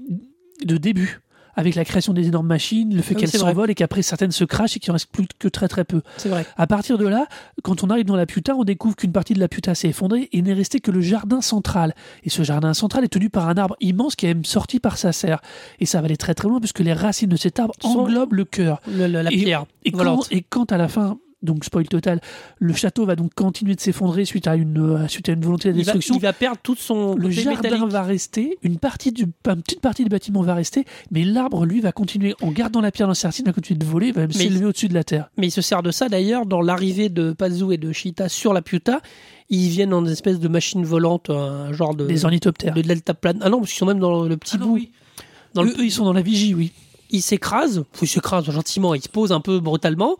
[0.64, 1.20] de début,
[1.56, 4.30] avec la création des énormes machines, le fait Ah oui, qu'elles s'envolent et qu'après certaines
[4.32, 6.02] se crachent et qu'il en reste plus que très très peu.
[6.16, 6.46] C'est vrai.
[6.56, 7.26] À partir de là,
[7.62, 10.28] quand on arrive dans la Puta, on découvre qu'une partie de la Puta s'est effondrée
[10.32, 11.94] et n'est resté que le jardin central.
[12.24, 14.98] Et ce jardin central est tenu par un arbre immense qui est même sorti par
[14.98, 15.40] sa serre.
[15.80, 18.44] Et ça va aller très très loin puisque les racines de cet arbre englobent le
[18.44, 18.80] cœur.
[18.88, 19.64] Le- le- la Et- pierre.
[19.84, 22.20] Et quand, et quand à la fin, donc spoil total,
[22.58, 25.72] le château va donc continuer de s'effondrer suite à une, euh, suite à une volonté
[25.72, 26.14] de il, va, destruction.
[26.16, 27.88] il va perdre tout son le jardin métallique.
[27.92, 31.80] va rester, une partie du, une petite partie du bâtiment va rester, mais l'arbre, lui,
[31.80, 34.64] va continuer, en gardant la pierre dans racines, va continuer de voler, va même s'élever
[34.64, 35.30] au-dessus de la terre.
[35.36, 38.52] Mais il se sert de ça d'ailleurs dans l'arrivée de Pazu et de Shita sur
[38.52, 39.00] la Piuta.
[39.50, 42.72] Ils viennent en espèce de machine volante, un genre de, Des ornithoptères.
[42.74, 43.38] de deltaplane.
[43.42, 44.74] Ah non, parce qu'ils sont même dans le petit Ah non, bout.
[44.74, 44.90] oui.
[45.52, 46.72] Dans le- Eux, ils sont dans la vigie, oui.
[47.10, 50.16] Ils s'écrasent, ils s'écrasent gentiment, ils se posent un peu brutalement.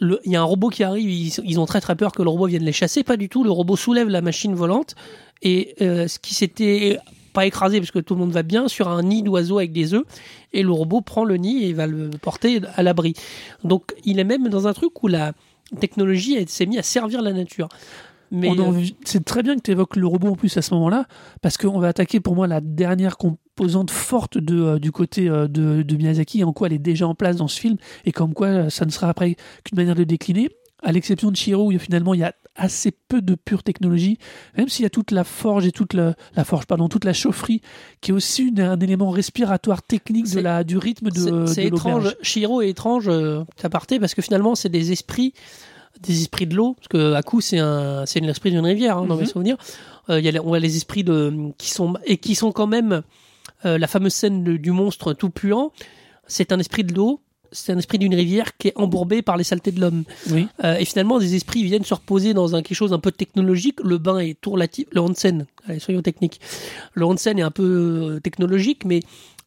[0.00, 2.28] Il y a un robot qui arrive, ils, ils ont très très peur que le
[2.28, 3.04] robot vienne les chasser.
[3.04, 4.94] Pas du tout, le robot soulève la machine volante
[5.42, 6.98] et euh, ce qui s'était
[7.32, 9.94] pas écrasé parce que tout le monde va bien sur un nid d'oiseaux avec des
[9.94, 10.04] œufs
[10.52, 13.14] et le robot prend le nid et va le porter à l'abri.
[13.64, 15.32] Donc il est même dans un truc où la
[15.80, 17.68] technologie s'est mise à servir la nature.
[18.32, 21.06] Mais euh, C'est très bien que tu évoques le robot en plus à ce moment-là,
[21.42, 23.18] parce qu'on va attaquer pour moi la dernière
[23.56, 26.78] composante forte de, euh, du côté euh, de, de Miyazaki, et en quoi elle est
[26.78, 29.76] déjà en place dans ce film, et comme quoi euh, ça ne sera après qu'une
[29.76, 30.48] manière de décliner,
[30.82, 34.18] à l'exception de Shiro, où finalement il y a assez peu de pure technologie,
[34.58, 37.12] même s'il y a toute la forge et toute la, la forge, pardon, toute la
[37.12, 37.62] chaufferie,
[38.00, 42.14] qui est aussi une- un élément respiratoire technique de la, du rythme de, c'est étrange.
[42.22, 45.32] Shiro est étrange, petit aparté, parce que finalement, c'est des esprits,
[46.00, 49.16] des esprits de l'eau, parce que Aku, c'est un, c'est l'esprit d'une rivière, hein, dans
[49.16, 49.28] mes Mhm.
[49.28, 49.56] souvenirs.
[50.10, 53.02] Euh, y a, on a les esprits de, qui sont, et qui sont quand même,
[53.64, 55.72] euh, la fameuse scène de- du monstre tout puant.
[56.26, 57.20] C'est un esprit de l'eau
[57.54, 60.04] c'est un esprit d'une rivière qui est embourbé par les saletés de l'homme.
[60.30, 60.48] Oui.
[60.64, 63.78] Euh, et finalement, des esprits viennent se reposer dans un, quelque chose un peu technologique.
[63.84, 64.86] Le bain est tout relatif.
[64.90, 66.40] Le onsen, allez, soyons techniques.
[66.94, 67.62] Le onsen est un peu
[68.14, 69.00] euh, technologique, mais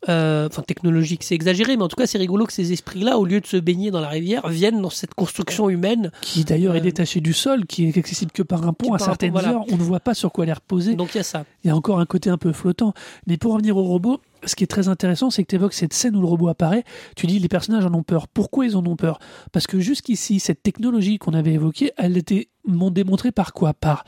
[0.10, 3.26] euh, enfin technologique, c'est exagéré, mais en tout cas, c'est rigolo que ces esprits-là, au
[3.26, 6.12] lieu de se baigner dans la rivière, viennent dans cette construction humaine.
[6.22, 9.00] Qui d'ailleurs est Euh, détaché du sol, qui est accessible que par un pont à
[9.00, 9.56] certaines pont, voilà.
[9.58, 9.65] heures.
[9.72, 10.96] On ne voit pas sur quoi elle est reposée.
[10.96, 11.46] Donc il y a ça.
[11.63, 12.94] Il y a encore un côté un peu flottant.
[13.28, 15.94] Mais pour revenir au robot, ce qui est très intéressant, c'est que tu évoques cette
[15.94, 16.84] scène où le robot apparaît.
[17.15, 18.28] Tu dis les personnages en ont peur.
[18.28, 19.18] Pourquoi ils en ont peur?
[19.52, 23.74] Parce que jusqu'ici, cette technologie qu'on avait évoquée, elle était mon- démontrée par quoi?
[23.74, 24.04] Par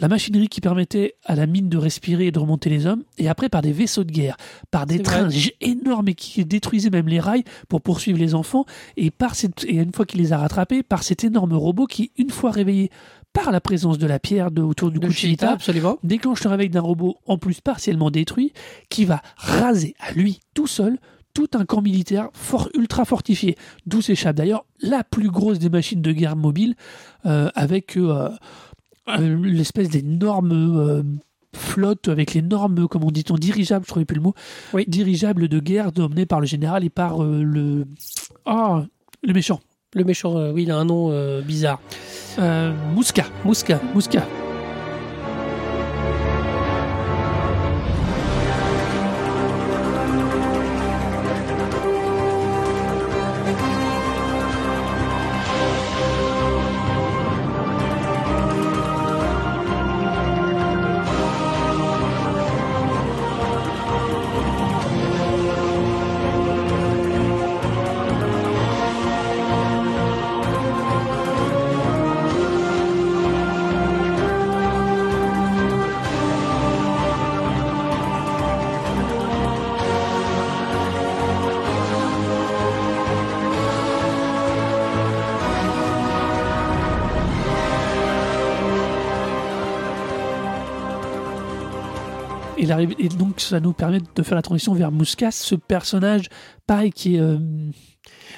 [0.00, 3.28] la machinerie qui permettait à la mine de respirer et de remonter les hommes, et
[3.28, 4.36] après par des vaisseaux de guerre,
[4.70, 5.54] par des trains vrai.
[5.60, 8.64] énormes et qui détruisaient même les rails pour poursuivre les enfants,
[8.96, 12.12] et par cette, et une fois qu'il les a rattrapés, par cet énorme robot qui,
[12.16, 12.90] une fois réveillé
[13.32, 15.98] par la présence de la pierre de, autour du De cou de Chita, Chita, absolument.
[16.02, 18.52] déclenche le réveil d'un robot en plus partiellement détruit
[18.88, 20.98] qui va raser à lui tout seul
[21.34, 23.54] tout un camp militaire fort, ultra fortifié,
[23.86, 26.74] d'où s'échappe d'ailleurs la plus grosse des machines de guerre mobile,
[27.26, 28.30] euh, avec euh,
[29.18, 31.02] l'espèce d'énorme euh,
[31.54, 34.34] flotte, avec l'énorme, comment dit-on, dirigeable, je trouvais plus le mot,
[34.74, 34.84] Oui.
[34.86, 37.86] dirigeable de guerre dominé par le général et par euh, le...
[38.46, 38.84] Ah,
[39.22, 39.60] le méchant,
[39.94, 41.80] Le méchant, euh, oui, il a un nom euh, bizarre.
[42.38, 43.80] euh, Mouska, Mouska.
[43.94, 44.24] Mouska.
[92.80, 96.28] Et, la- et donc ça nous permet de faire la transition vers Mouskas, ce personnage,
[96.66, 97.20] pareil, qui est...
[97.20, 97.38] euh,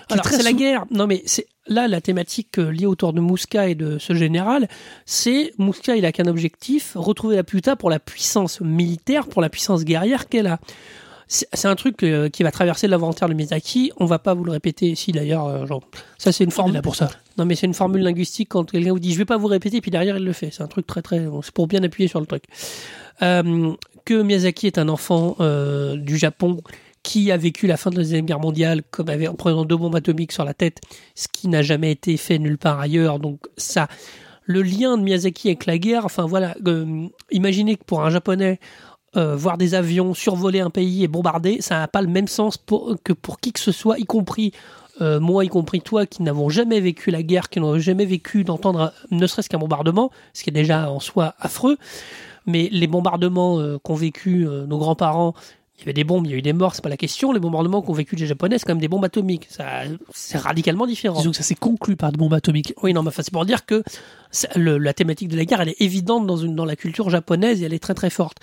[0.09, 0.85] qui Alors c'est la sou- guerre.
[0.91, 4.69] Non mais c'est là la thématique euh, liée autour de Mouska et de ce général,
[5.07, 9.49] c'est Mouska il a qu'un objectif, retrouver la Puta pour la puissance militaire, pour la
[9.51, 10.59] puissance guerrière qu'elle a.
[11.33, 13.93] C'est un truc euh, qui va traverser l'inventaire de Miyazaki.
[13.99, 15.47] On va pas vous le répéter ici d'ailleurs.
[15.47, 15.81] euh, genre,
[16.19, 16.75] ça c'est une formule.
[16.75, 17.09] là pour ça.
[17.39, 19.81] Non mais c'est une formule linguistique quand quelqu'un vous dit je vais pas vous répéter
[19.81, 20.51] puis derrière il le fait.
[20.51, 21.25] C'est un truc très très.
[21.43, 22.43] C'est pour bien appuyer sur le truc.
[23.23, 23.73] Euh,
[24.15, 26.61] Miyazaki est un enfant euh, du Japon
[27.03, 29.97] qui a vécu la fin de la deuxième guerre mondiale comme en prenant deux bombes
[29.97, 30.81] atomiques sur la tête,
[31.15, 33.19] ce qui n'a jamais été fait nulle part ailleurs.
[33.19, 33.89] Donc ça,
[34.45, 36.05] le lien de Miyazaki avec la guerre.
[36.05, 38.59] Enfin voilà, euh, imaginez que pour un japonais.
[39.17, 42.57] euh, voir des avions survoler un pays et bombarder, ça n'a pas le même sens
[43.03, 44.53] que pour qui que ce soit, y compris
[45.01, 48.93] moi, y compris toi, qui n'avons jamais vécu la guerre, qui n'avons jamais vécu d'entendre
[49.11, 51.79] ne serait-ce qu'un bombardement, ce qui est déjà en soi affreux.
[52.47, 55.35] Mais les bombardements euh, qu'ont vécu euh, nos grands-parents,
[55.77, 57.33] il y avait des bombes, il y a eu des morts, c'est pas la question.
[57.33, 59.47] Les bombardements qu'ont vécu les Japonais, c'est quand même des bombes atomiques.
[59.49, 61.17] Ça, c'est radicalement différent.
[61.19, 62.75] Disons que ça s'est conclu par de bombes atomiques.
[62.83, 63.83] Oui, non, mais enfin, c'est pour dire que
[64.31, 67.09] ça- le- la thématique de la guerre, elle est évidente dans, une, dans la culture
[67.09, 68.39] japonaise et elle est très très forte.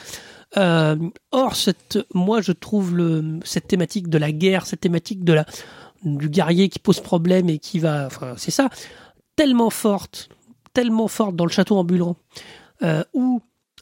[0.57, 0.95] Euh,
[1.31, 5.45] or, cette, moi, je trouve le, cette thématique de la guerre, cette thématique de la,
[6.03, 8.69] du guerrier qui pose problème et qui va, enfin, c'est ça,
[9.35, 10.29] tellement forte,
[10.73, 12.15] tellement forte dans le château ambulant,
[12.81, 13.41] euh, où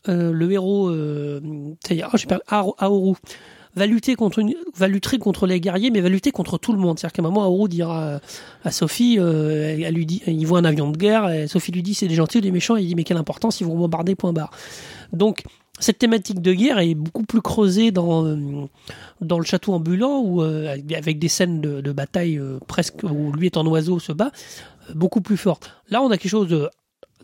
[0.10, 1.39] euh, le héros, euh,
[1.84, 2.10] c'est-à-dire,
[2.52, 3.15] oh, Aoru-
[3.76, 4.41] va lutter contre
[4.78, 6.98] va lutter contre les guerriers, mais va lutter contre tout le monde.
[6.98, 8.22] C'est-à-dire qu'à un moment, Aoru dira
[8.63, 11.84] à Sophie, euh, elle, lui dit, il voit un avion de guerre, et Sophie lui
[11.84, 13.76] dit c'est des gentils ou des méchants, et il dit mais quelle importance, ils vont
[13.78, 14.52] bombarder, point barre.
[15.12, 15.44] Donc
[15.78, 18.38] cette thématique de guerre est beaucoup plus creusée dans euh,
[19.20, 24.00] dans le château ambulant où avec- des scènes de, bataille presque où lui étant oiseau
[24.00, 24.32] se bat
[24.94, 25.72] beaucoup plus forte.
[25.89, 26.70] Là, on a quelque chose de-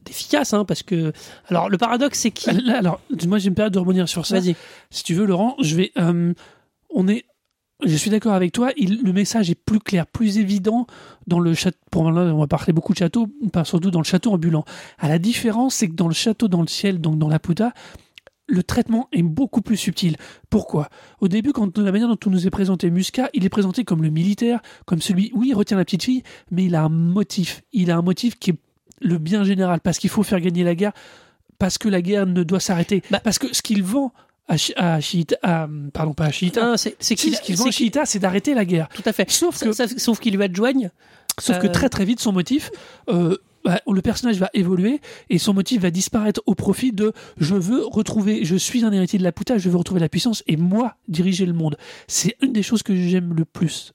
[0.06, 1.14] d'efficace hein, parce que
[1.48, 4.40] alors le paradoxe c'est qu'il alors, moi j'ai une période de rebondir sur ça.
[4.40, 4.56] vas-y
[4.90, 5.92] Si tu veux, Laurent, je vais.
[5.98, 6.34] euh,
[6.90, 7.26] on est.
[7.84, 8.72] Je suis d'accord avec toi.
[8.78, 10.86] Il, le message est plus clair, plus évident
[11.26, 11.80] dans le château.
[11.90, 14.66] Pour là, on va parler beaucoup de château, pas surtout dans le château ambulant.
[15.00, 17.74] À la différence, c'est que dans le château dans le ciel, donc dans la Puta,
[18.48, 20.18] le traitement est beaucoup plus subtil.
[20.52, 20.90] Pourquoi?
[21.22, 24.04] Au début, quand la manière dont on nous est présenté Musca, il est présenté comme
[24.04, 27.64] le militaire, comme celui, oui, il retient la petite fille, mais il a un motif.
[27.72, 28.60] Il a un motif qui est
[29.02, 30.94] le bien général, parce qu'il faut faire gagner la guerre,
[31.58, 33.04] parce que la guerre ne doit s'arrêter.
[33.12, 34.14] Bah- parce que ce qu'il vend
[34.48, 35.00] à, à
[35.44, 38.54] à- pardon, pas à Chiita, Hein, c'est qu'il ce qu'il vend à Chiita, c'est d'arrêter
[38.54, 38.90] la guerre.
[38.94, 40.90] tout à fait Sauf que, Sauf- sauf qu'il lui adjoigne
[41.40, 42.70] sauf que euh, très très vite, son motif,
[43.10, 45.00] euh, bah, le personnage va évoluer
[45.30, 49.18] et son motif va disparaître au profit de je veux retrouver, je suis un héritier
[49.20, 51.78] de la Puta, je veux retrouver la puissance et moi diriger le monde.
[52.08, 53.94] C'est une des choses que j'aime le plus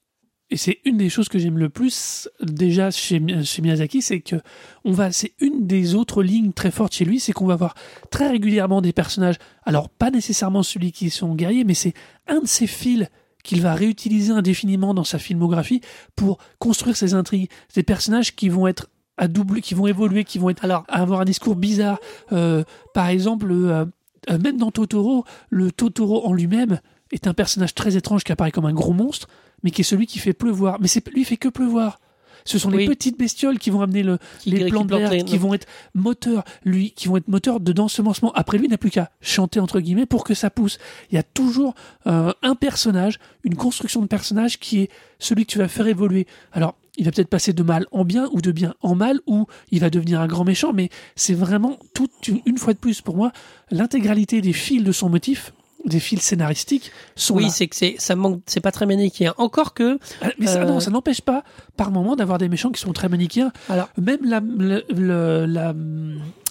[0.51, 4.21] et c'est une des choses que j'aime le plus déjà chez, Mi- chez Miyazaki, c'est
[4.21, 4.37] que
[4.85, 7.75] on va, c'est une des autres lignes très fortes chez lui, c'est qu'on va voir
[8.11, 9.37] très régulièrement des personnages.
[9.65, 11.95] Alors pas nécessairement celui qui sont guerriers, mais c'est
[12.29, 13.09] un de ces fils
[13.43, 15.81] qu'il va réutiliser indéfiniment dans sa filmographie
[16.17, 17.49] pour construire ses intrigues.
[17.75, 18.89] Des personnages qui vont être
[19.19, 21.99] à double, qui vont évoluer, qui vont être Alors, avoir un discours bizarre.
[22.33, 23.85] Euh, par exemple, euh,
[24.31, 26.81] euh, même dans Totoro, le Totoro en lui-même
[27.13, 29.29] est un personnage très étrange qui apparaît comme un gros monstre,
[29.63, 30.79] mais qui est celui qui fait pleuvoir.
[30.81, 32.01] Mais c'est lui il fait que pleuvoir.
[32.45, 35.37] Ce sont les petites bestioles qui vont amener le, les qui plantes vertes, les- qui
[35.37, 38.31] vont être moteurs, lui, qui vont être moteurs de d'ensemencement.
[38.35, 40.79] Après lui, il n'a plus qu'à chanter entre guillemets pour que ça pousse.
[41.11, 41.75] Il y a toujours
[42.07, 46.29] euh, un personnage, une construction de personnage qui est celui que tu vas faire évoluer.
[46.53, 49.47] Alors, il va peut-être passer de mal en bien ou de bien en mal ou
[49.73, 53.01] il va devenir un grand méchant, mais c'est vraiment tout une, une fois de plus
[53.01, 53.33] pour moi
[53.73, 55.53] l'intégralité des fils de son motif,
[55.87, 57.49] des fils scénaristiques sont oui, là.
[57.49, 59.35] c'est que c'est ça manque, c'est pas très manichéen.
[59.39, 61.45] Encore que, Ah, Mais ça, Euh, non, ça n'empêche pas
[61.77, 63.53] par moment d'avoir des méchants qui sont très manichéens.
[63.69, 65.75] alors, Même la, le- le- la,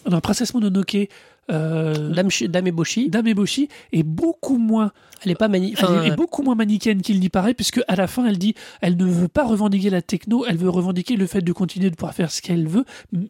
[0.06, 0.98] la princesse Mononoke,
[1.52, 4.92] euh, Dame, Dame Eboshi, Dame Eboshi, est beaucoup moins
[5.24, 7.96] elle est pas mani, elle est- est beaucoup moins manichéenne qu'il n'y paraît, puisque à
[7.96, 11.26] la fin, elle dit, elle ne veut pas revendiquer la techno, elle veut revendiquer le
[11.26, 12.86] fait de continuer de pouvoir faire ce qu'elle veut,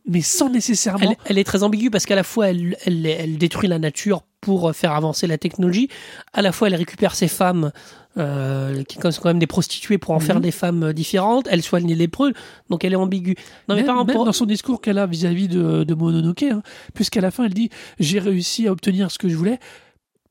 [0.08, 1.12] mais sans nécessairement.
[1.12, 4.24] elle, elle est très ambiguë parce qu'à la fois elle, elle, elle détruit la nature
[4.46, 5.90] pour faire avancer la technologie,
[6.34, 7.72] à la fois elle récupère ses femmes
[8.18, 10.42] euh, qui sont quand même des prostituées pour en faire Mhm.
[10.44, 12.32] des femmes euh, différentes, elle soigne les lépreux,
[12.70, 13.36] donc elle est ambiguë.
[13.68, 16.44] Non mais même, par même rapport, dans son discours qu'elle a vis-à-vis de, de Mononoke,
[16.44, 16.62] hein,
[16.94, 17.70] puisqu'à la fin, elle dit,
[18.00, 19.60] j'ai réussi à obtenir ce que je voulais.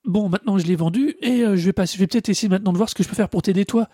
[0.07, 2.73] Bon, maintenant je l'ai vendu et euh, je vais pas, je vais peut-être essayer maintenant
[2.73, 3.89] de voir ce que je peux faire pour t'aider toi.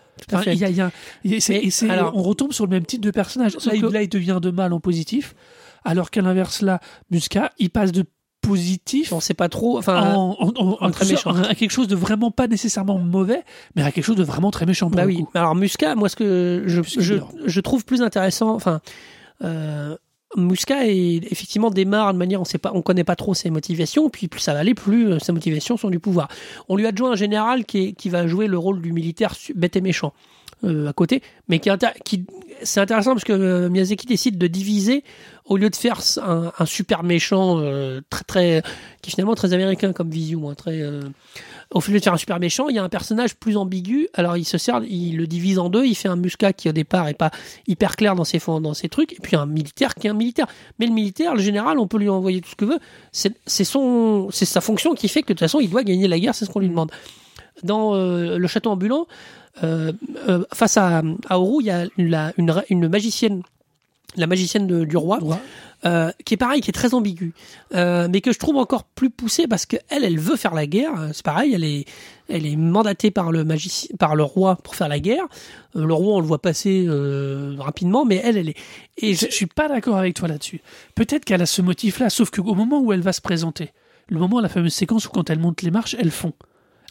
[0.53, 0.91] Il y a, il y a-
[1.25, 3.55] et c'est- Mais et c'est- alors- on retombe sur le même type de personnage.
[3.65, 5.35] Là, il- que- là, il devient de mal en positif,
[5.83, 6.79] alors qu'à l'inverse, là,
[7.11, 8.03] Musca, il passe de
[8.51, 11.33] positif on sait pas trop, enfin, en, en- en- en- très méchant.
[11.35, 13.43] à quelque chose de vraiment pas nécessairement mauvais,
[13.75, 15.17] mais à quelque chose de vraiment très méchant pour Bah le oui.
[15.23, 15.29] coup.
[15.33, 18.81] Alors Musca, moi ce que je, trouve plus intéressant, enfin,
[19.43, 19.95] euh,
[20.37, 24.09] Musca est, effectivement démarre de manière on sait pas, on connaît pas trop ses motivations,
[24.09, 26.27] puis plus ça va aller, plus euh, ses motivations sont du pouvoir.
[26.69, 29.75] On lui adjoint un général qui, est, qui va jouer le rôle du militaire bête
[29.75, 30.13] et méchant
[30.63, 31.69] euh, à côté, mais qui,
[32.05, 32.25] qui
[32.63, 35.03] c'est intéressant parce que euh, Miyazaki décide de diviser
[35.45, 38.63] au lieu de faire un, un super méchant euh, très très
[39.01, 40.83] qui est finalement très américain comme vision, hein, très
[41.73, 44.09] au lieu de faire un super méchant, il y a un personnage plus ambigu.
[44.13, 45.85] Alors il se sert, il le divise en deux.
[45.85, 47.31] Il fait un Musca qui au départ est pas
[47.65, 50.13] hyper clair dans ses fonds- dans ses trucs, et puis un militaire qui est un
[50.15, 50.47] militaire.
[50.79, 52.79] Mais le militaire, le général, on peut lui envoyer tout ce que veut.
[53.13, 56.07] C'est c'est son, c'est sa fonction qui fait que de toute façon il doit gagner
[56.07, 56.35] la guerre.
[56.35, 56.91] C'est ce qu'on lui demande.
[57.63, 59.07] Dans le château ambulant,
[60.53, 63.43] face à, à Oru, il y a une, la- une, une magicienne,
[64.17, 65.19] la magicienne de- du roi,
[65.85, 67.33] euh, qui est pareil, qui est très ambiguë,
[67.73, 70.67] euh, mais que je trouve encore plus poussée parce que elle, elle veut faire la
[70.67, 70.91] guerre.
[70.99, 71.85] euh, C'est pareil, elle est,
[72.29, 75.23] elle est mandatée par le magicien, par le roi pour faire la guerre.
[75.75, 78.57] Euh, le roi, on le voit passer euh, rapidement, mais elle, elle est.
[78.97, 80.61] Et Je, je suis pas d'accord avec toi là-dessus.
[80.95, 83.71] Peut-être qu'elle a ce motif-là, sauf qu'au moment où elle va se présenter,
[84.09, 86.33] le moment, la fameuse séquence où quand elle monte les marches, elles font.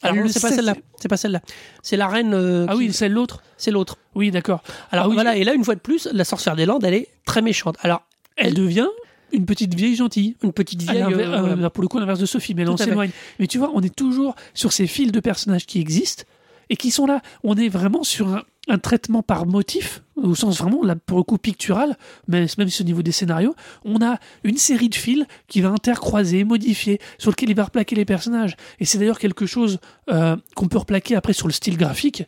[0.02, 0.74] Alors non, le c'est pas celle-là.
[1.00, 1.40] c'est- pas celle-là.
[1.82, 2.32] C'est la reine.
[2.34, 3.42] euh, Ah qui- oui, c'est l'autre.
[3.56, 3.98] c'est l'autre.
[4.14, 4.62] Oui, d'accord.
[4.90, 5.36] Alors Ah oui, voilà.
[5.36, 7.76] Et là, une fois de plus, la sorcière des Landes, elle est très méchante.
[7.82, 8.02] Alors
[8.36, 8.88] Elle, Elle- devient
[9.32, 10.36] une petite vieille gentille.
[10.42, 11.02] une petite vieille.
[11.02, 11.70] euh, euh, voilà.
[11.70, 12.84] pour le coup, l'inverse de Sophie, mais elle Tout en à fait.
[12.86, 13.10] s'éloigne.
[13.38, 16.24] Mais tu vois, on est toujours sur ces fils de personnages qui existent
[16.70, 17.20] et qui sont là.
[17.44, 21.24] On est vraiment sur un, un traitement par motif, au sens vraiment, là, pour le
[21.24, 21.96] coup, pictural,
[22.28, 23.54] mais même si au niveau des scénarios,
[23.84, 27.96] on a une série de fils qui va intercroiser, modifier, sur lequel il va replaquer
[27.96, 28.56] les personnages.
[28.78, 29.78] Et c'est d'ailleurs quelque chose
[30.10, 32.24] euh, qu'on peut replaquer après sur le style graphique,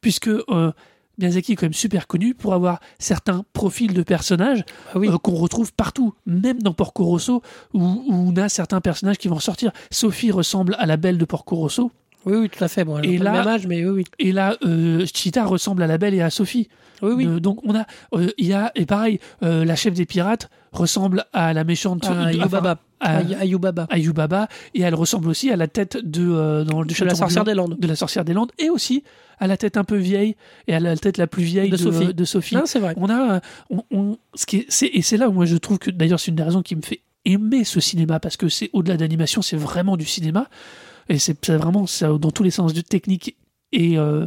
[0.00, 0.72] puisque euh,
[1.18, 4.64] Miyazaki est quand même super connu pour avoir certains profils de personnages
[4.94, 5.08] Ah oui.
[5.08, 9.28] euh, qu'on retrouve partout, même dans Porco Rosso, où, où on a certains personnages qui
[9.28, 9.72] vont sortir.
[9.90, 11.90] Sophie ressemble à la belle de Porco Rosso,
[12.26, 12.84] Oui, oui, tout à fait.
[12.84, 14.04] Bon, Et là- même âge, mais oui, oui.
[14.18, 16.68] et là, euh, Chita ressemble à la belle et à Sophie.
[17.02, 17.26] Oui, oui.
[17.26, 21.24] Euh, donc on a, euh, il y a, et pareil, la chef des pirates ressemble
[21.32, 22.78] à la méchante Ah, de- Yubaba.
[23.00, 23.86] à, Ay- Ayubaba.
[23.90, 27.44] à Yubaba, et elle ressemble aussi à la tête de, dans, De château la sorcière
[27.44, 27.76] des Landes.
[27.78, 29.02] de la sorcière des Landes, et aussi
[29.38, 30.36] à la tête un peu vieille,
[30.68, 32.14] et à la tête la plus vieille De de, Sophie.
[32.14, 32.54] de Sophie.
[32.54, 32.94] Non, c'est vrai.
[32.96, 35.90] on a on, on- ce qui est, et c'est là où moi je trouve que
[35.90, 38.96] d'ailleurs c'est une des raisons qui me fait aimer ce cinéma parce que c'est au-delà
[38.96, 40.48] d'animation c'est vraiment du cinéma
[41.08, 43.36] et c'est vraiment ça, dans tous les sens de technique
[43.72, 44.26] et euh,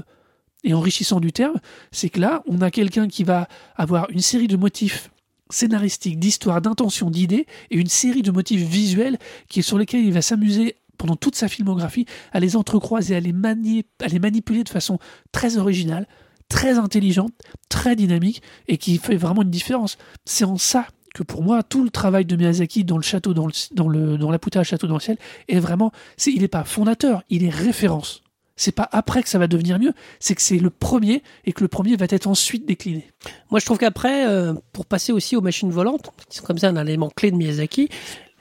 [0.64, 1.60] et enrichissant du terme
[1.92, 5.12] c'est que là on a quelqu'un qui va avoir une série de motifs
[5.50, 9.18] scénaristiques d'histoires d'intentions d'idées et une série de motifs visuels
[9.50, 13.34] qui sur lesquels il va s'amuser pendant toute sa filmographie à les entrecroiser à les
[13.34, 15.00] manier à les manipuler de façon
[15.32, 16.08] très originale
[16.50, 17.34] très intelligente
[17.70, 19.98] très dynamique et qui fait vraiment une différence.
[20.26, 20.88] C'est en ça
[21.18, 24.32] que pour moi, tout le travail de Miyazaki dans le château, dans, le, dans, le,
[24.32, 27.50] la Puta Château dans le ciel, est vraiment, c'est, il n'est pas fondateur, il est
[27.50, 28.22] référence.
[28.56, 31.64] C'est pas après que ça va devenir mieux, c'est que c'est le premier et que
[31.64, 33.08] le premier va être ensuite décliné.
[33.52, 36.70] Moi, je trouve qu'après, euh, pour passer aussi aux machines volantes, qui sont comme ça
[36.70, 37.90] un élément clé de Miyazaki,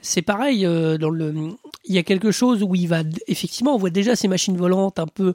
[0.01, 0.65] c'est pareil.
[0.65, 1.33] euh, dans le,
[1.85, 4.99] il y a quelque chose où il va effectivement, on voit déjà ces machines volantes
[4.99, 5.33] un peu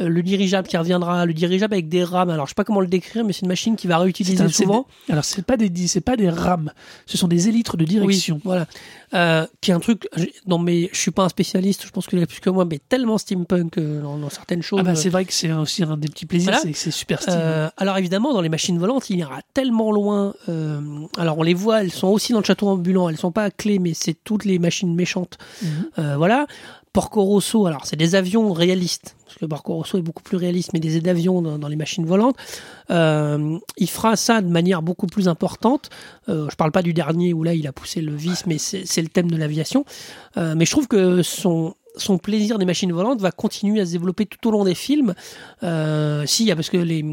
[0.00, 2.30] euh, le dirigeable qui reviendra, le dirigeable avec des rames.
[2.30, 4.48] Alors, je sais pas comment le décrire, mais c'est une machine qui va réutiliser un-
[4.48, 4.86] souvent.
[5.06, 6.72] des- Alors c'est pas des c'est pas des rames,
[7.06, 8.36] ce sont des élytres de direction.
[8.36, 8.66] Oui, voilà.
[9.14, 10.08] Euh, qui est un truc.
[10.16, 11.84] je- Non, mais je suis pas un spécialiste.
[11.84, 14.62] Je pense qu'il y a plus que moi, mais tellement steampunk euh, dans, dans certaines
[14.62, 14.80] choses.
[14.80, 16.74] Ah bah c'est vrai que c'est aussi un des petits plaisirs, Voilà.
[16.74, 17.20] c'est super.
[17.28, 20.32] Euh, alors évidemment, dans les machines volantes, il ira tellement loin.
[21.18, 23.10] alors on les voit, elles sont aussi dans le château ambulant.
[23.10, 25.36] Elles sont pas à clé, mais c'est toutes les machines méchantes.
[25.62, 25.68] Mhm.
[25.98, 26.46] Euh, voilà.
[26.92, 30.74] Porco Rosso, alors c'est des avions réalistes, parce que Porco Rosso est beaucoup plus réaliste,
[30.74, 32.36] mais des aides d'avions dans, dans les machines volantes.
[32.90, 35.88] Euh, il fera ça de manière beaucoup plus importante.
[36.28, 38.82] Euh, je parle pas du dernier où là il a poussé le vice, mais c'est
[38.84, 39.86] c'est le thème de l'aviation.
[40.36, 43.92] Euh, mais je trouve que son son plaisir des machines volantes va continuer à se
[43.92, 45.14] développer tout au long des films.
[45.62, 47.04] Euh, si, parce que les,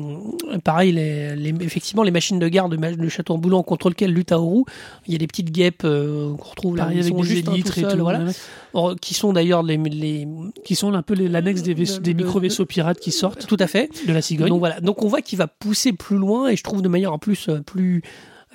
[0.64, 4.64] pareil, les, les- effectivement, les machines de garde de, château ambulant contre lequel lutte Aoru,
[5.08, 7.98] il y a des petites guêpes euh, qu'on retrouve là, ils sont juste et tout,
[8.00, 8.20] voilà.
[8.24, 8.32] ouais.
[8.74, 10.28] Or, qui sont d'ailleurs les, les
[10.64, 13.90] qui sont un peu l'annexe des, des le- micro-vaisseaux pirates qui sortent tout à fait.
[14.08, 14.50] de la cigogne.
[14.50, 14.80] Donc voilà.
[14.80, 17.50] Donc on voit qu'il va pousser plus loin et je trouve de manière en plus
[17.50, 18.02] euh, plus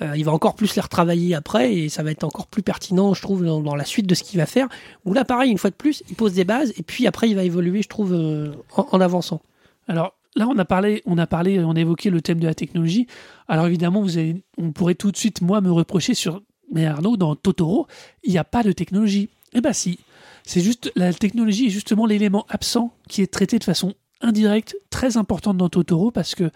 [0.01, 3.21] il va encore plus les retravailler après et ça va être encore plus pertinent, je
[3.21, 4.67] trouve, dans, la suite de ce qu'il va faire.
[5.05, 7.35] Où là, pareil, une fois de plus, il pose des bases et puis après, il
[7.35, 9.41] va évoluer, je trouve, euh, en, avançant.
[9.87, 12.55] Alors là, on a parlé, on a parlé, on a évoqué le thème de la
[12.55, 13.07] technologie.
[13.47, 14.17] Alors évidemment, vous
[14.57, 16.41] on pourrait tout de suite moi me reprocher sur,
[16.73, 17.87] mais Arnaud, dans Totoro,
[18.23, 19.29] il n'y a pas de technologie.
[19.53, 19.99] Eh ben si,
[20.43, 23.93] c'est juste la technologie est justement l'élément absent qui est traité de façon
[24.25, 26.49] indirecte, très importante dans Totoro parce que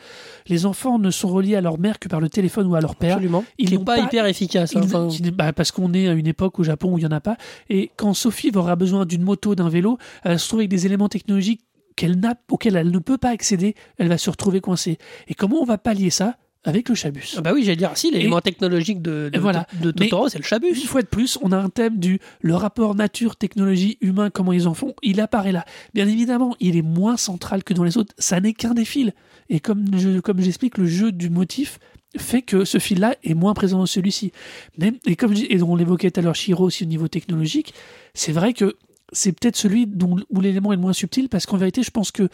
[0.47, 2.95] les enfants ne sont reliés à leur mère que par le téléphone ou à leur
[2.95, 3.13] père.
[3.15, 3.43] Absolument.
[3.57, 4.76] Ils n'est n'ont pas, pas- hyper efficace.
[4.76, 7.11] hein, enfin, bah, parce qu'on est à une époque au Japon où il n'y en
[7.15, 7.38] a pas.
[7.70, 10.86] Et quand Sophie aura besoin d'une moto, d'un vélo, elle va se trouver avec des
[10.86, 11.61] éléments technologiques
[11.95, 13.76] qu'elle n'a, auxquels elle ne peut pas accéder.
[13.97, 14.97] Elle va se retrouver coincée.
[15.28, 16.38] Et comment on va pallier ça?
[16.66, 17.36] Avec le chabus.
[17.38, 19.66] ah bah oui, j'allais dire, si, l'élément technologique de, de, voilà.
[19.82, 20.76] de Totoro, c'est le Une chabus.
[20.88, 24.74] fois de plus, on a un thème du le rapport nature-technologie humain, comment ils en
[24.74, 24.93] font.
[25.01, 25.64] Il apparaît là.
[25.93, 28.14] Bien évidemment, il est moins central que dans les autres.
[28.18, 29.12] Ça n'est qu'un des fils.
[29.49, 31.80] Et comme je, comme j'explique, le jeu du motif
[32.18, 34.32] fait que ce fil-là est moins présent dans celui-ci.
[34.78, 37.74] Même, et comme je- et on l'évoquait tout à l'heure, Shiro aussi au niveau technologique,
[38.14, 38.76] c'est vrai que
[39.14, 42.12] c'est peut-être celui dont, où l'élément est le moins subtil parce qu'en vérité, je pense
[42.12, 42.28] que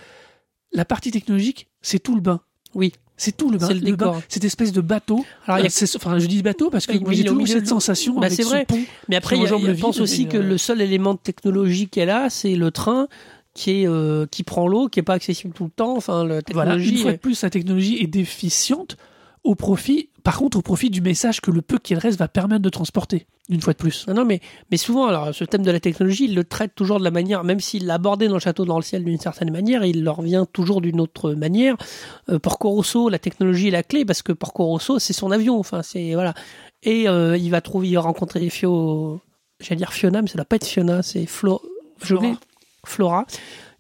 [0.72, 2.42] la partie technologique, c'est tout le bain.
[2.74, 2.94] Oui.
[3.18, 3.58] C'est tout le.
[3.60, 4.22] C'est le décor.
[4.28, 5.26] cette espèce de bateau.
[5.46, 8.16] Alors, il y a- Euh, enfin, je dis bateau parce que j'ai toujours cette sensation
[8.16, 8.66] Bah, avec c'est ce vrai.
[8.66, 8.80] pont.
[9.10, 12.56] Mais après, le je pense aussi que euh, le seul élément technologique qu'elle a, c'est
[12.56, 13.08] le train
[13.54, 15.96] qui est euh, qui prend l'eau, qui est pas accessible tout le temps.
[15.96, 16.98] Enfin, la Voilà, une technologie.
[17.04, 18.98] fois de plus, la technologie est déficiente
[19.46, 22.64] au profit, par contre, au profit du message que le peu qu'il reste va permettre
[22.64, 23.28] de transporter.
[23.48, 24.08] Une fois de plus.
[24.08, 26.98] Non, non, mais, mais souvent, alors, ce thème de la technologie, il le traite toujours
[26.98, 29.52] de la manière, même s'il l'a abordé dans le château dans le ciel d'une certaine
[29.52, 31.78] manière, il leur vient toujours d'une autre manière.
[32.30, 35.60] Euh, Porco Rosso, la technologie est la clé parce que Porco Rosso, c'est son avion.
[35.60, 36.34] Enfin, c'est voilà.
[36.82, 39.22] Et euh, il va trouver, il va rencontrer Fio,
[39.60, 41.62] j'allais dire Fiona, mais ça doit pas être Fiona, c'est Flo,
[42.00, 42.32] Flora.
[42.84, 43.26] Flora.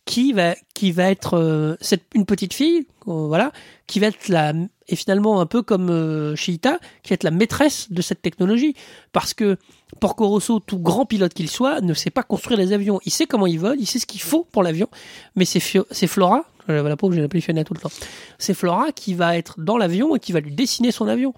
[0.05, 3.51] Qui va, qui va être euh, cette, une petite fille, euh, voilà,
[3.87, 4.53] qui va être la,
[4.87, 6.77] et finalement un peu comme euh, qui va
[7.09, 8.75] être la maîtresse de cette technologie,
[9.13, 9.57] parce que
[9.99, 12.99] Porco Rosso, tout grand pilote qu'il soit, ne sait pas construire les avions.
[13.05, 14.87] Il sait comment il vole, il sait ce qu'il faut pour l'avion,
[15.35, 15.59] mais c'est
[16.07, 17.91] Flora, euh, j'ai appelé Fiona tout le temps.
[18.37, 21.33] C'est Flora qui va être dans l'avion et qui va lui dessiner son avion.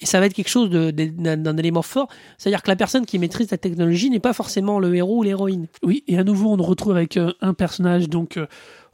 [0.00, 2.08] Et ça va être quelque chose d'un élément fort.
[2.38, 5.66] C'est-à-dire que la personne qui maîtrise la technologie n'est pas forcément le héros ou l'héroïne.
[5.82, 8.46] Oui, et à nouveau, on retrouve avec euh, un personnage, donc euh,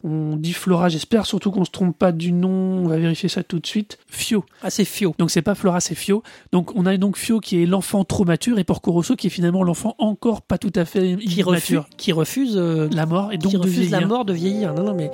[0.04, 3.42] on dit Flora, j'espère surtout qu'on se trompe pas du nom, on va vérifier ça
[3.42, 3.98] tout de suite.
[4.06, 4.44] Fio.
[4.62, 5.14] Ah, c'est Fio.
[5.18, 6.22] Donc c'est pas Flora, c'est Fio.
[6.52, 9.30] Donc on a donc Fio qui est l'enfant trop mature et Porco Rosso qui est
[9.30, 13.38] finalement l'enfant encore pas tout à fait Qui refuse, qui refuse, euh, La mort et
[13.38, 14.72] donc qui de refuse la mort de vieillir.
[14.74, 15.10] Non, non, mais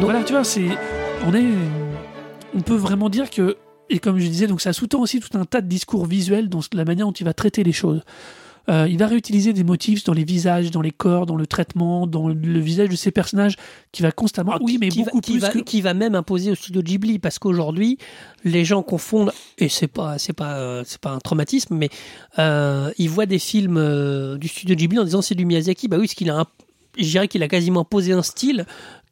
[0.00, 0.68] Donc voilà, tu vois, c'est,
[1.26, 1.44] on est,
[2.54, 3.56] on peut vraiment dire que,
[3.90, 6.60] et comme je disais, donc ça sous-tend aussi tout un tas de discours visuels dans
[6.72, 8.02] la manière dont il va traiter les choses.
[8.68, 12.06] Euh, il va réutiliser des motifs dans les visages, dans les corps, dans le traitement,
[12.06, 13.56] dans le visage de ses personnages,
[13.92, 14.52] qui va constamment.
[14.54, 15.58] Ah, oui, mais qui va- beaucoup qui plus va, que.
[15.60, 17.96] qui va même imposer au studio Ghibli parce qu'aujourd'hui
[18.44, 21.88] les gens confondent et c'est pas c'est pas euh, c'est pas un traumatisme mais
[22.38, 26.04] euh, ils voient des films du studio Ghibli en disant c'est du Miyazaki bah oui
[26.04, 26.44] parce qu'il a un
[26.98, 28.66] je dirais qu'il a quasiment posé un style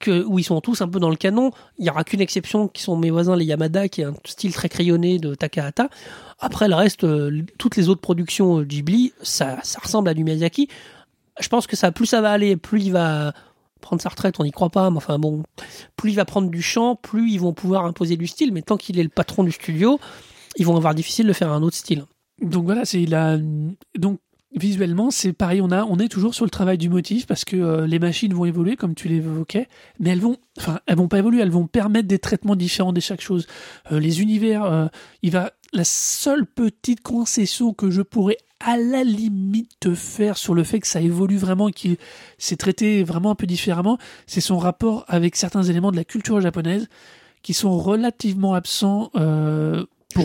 [0.06, 1.50] où ils sont tous un peu dans le canon.
[1.78, 4.52] Il n'y aura qu'une exception qui sont mes voisins, les Yamada, qui est un style
[4.52, 5.88] très crayonné de Takahata.
[6.38, 10.24] Après, le reste, euh, toutes les autres productions euh, Ghibli, ça, ça ressemble à du
[10.24, 10.68] Miyazaki.
[11.40, 13.32] Je pense que ça, plus ça va aller, plus il va
[13.80, 15.42] prendre sa retraite, on n'y croit pas, mais enfin bon,
[15.96, 18.52] plus il va prendre du champ, plus ils vont pouvoir imposer du style.
[18.52, 20.00] Mais tant qu'il est le patron du studio,
[20.56, 22.04] ils vont avoir difficile de faire un autre style.
[22.40, 23.38] Donc voilà, c'est la.
[23.96, 24.20] Donc
[24.56, 25.60] visuellement, c'est pareil.
[25.60, 28.32] On a, on est toujours sur le travail du motif parce que euh, les machines
[28.34, 29.68] vont évoluer, comme tu l'évoquais,
[30.00, 31.40] mais elles vont, enfin, elles vont pas évoluer.
[31.40, 33.46] Elles vont permettre des traitements différents de chaque chose.
[33.92, 34.86] Euh, les univers, euh,
[35.22, 35.52] il va.
[35.72, 40.80] La seule petite concession que je pourrais à la limite te faire sur le fait
[40.80, 41.98] que ça évolue vraiment, qu'il
[42.38, 46.40] s'est traité vraiment un peu différemment, c'est son rapport avec certains éléments de la culture
[46.40, 46.88] japonaise
[47.42, 49.10] qui sont relativement absents.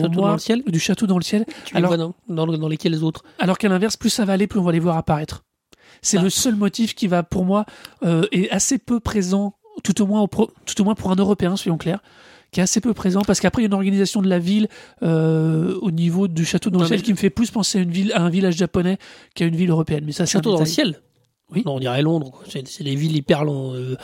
[0.08, 2.46] Château moi, dans le ciel du château dans le ciel, Tu Alors- les vois dans,
[2.46, 4.72] dans, dans lesquels les autres alors qu'à l'inverse, plus ça va aller, plus on va
[4.72, 5.44] les voir apparaître.
[6.00, 6.22] C'est Ah.
[6.22, 7.64] le seul motif qui va, pour moi,
[8.04, 11.16] euh, est assez peu présent, tout au moins, au pro- tout au moins pour un
[11.16, 12.00] Européen, soyons clairs,
[12.50, 14.68] qui est assez peu présent, parce qu'après il y a une organisation de la ville
[15.02, 17.82] euh, au niveau du château dans le ciel mais- qui me fait plus penser à
[17.82, 18.98] une ville, à un village japonais
[19.34, 20.04] qu'à une ville européenne.
[20.04, 21.00] Mais ça, Château dans le ciel?
[21.50, 21.62] Oui.
[21.66, 22.42] Non, on dirait Londres.
[22.46, 23.76] c'est des villes hyper longues.
[23.76, 23.96] euh,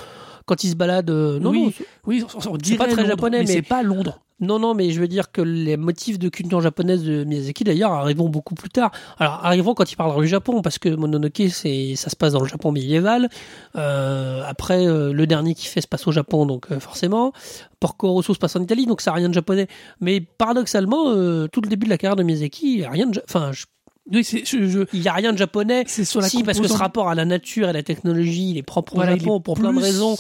[0.49, 1.11] quand ils se baladent.
[1.11, 1.65] euh, non, Oui.
[1.67, 1.73] non,
[2.07, 4.21] Oui, on, on dirait pas très Londres, japonais, mais- c'est pas Londres.
[4.41, 7.91] Non, non, mais je veux dire que les motifs de culture japonaise de Miyazaki, d'ailleurs,
[7.93, 8.93] arriveront beaucoup plus tard.
[9.19, 12.41] Alors, arriveront quand il parlera du Japon, parce que Mononoke, c'est, ça se passe dans
[12.43, 13.29] le Japon médiéval.
[13.75, 17.33] Euh, après, euh, le dernier qui fait se passe au Japon, donc euh, forcément.
[17.81, 19.67] Porco Rosso se passe en Italie, donc ça n'a rien de japonais.
[20.01, 21.07] Mais paradoxalement,
[21.49, 23.67] tout le début de la carrière de Miyazaki, rien de, enfin, je-
[24.11, 25.85] Oui, c'est je- je- il y a rien de japonais.
[25.87, 28.57] c'est sur la Si, parce que ce rapport à la nature et la technologie, il
[28.59, 30.17] est propre au voilà, il Japon est pour plein de raisons.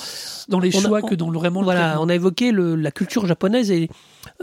[0.48, 2.74] dans les On a- choix on- que dans le vraiment Voilà, on a évoqué le,
[2.76, 3.88] la culture japonaise et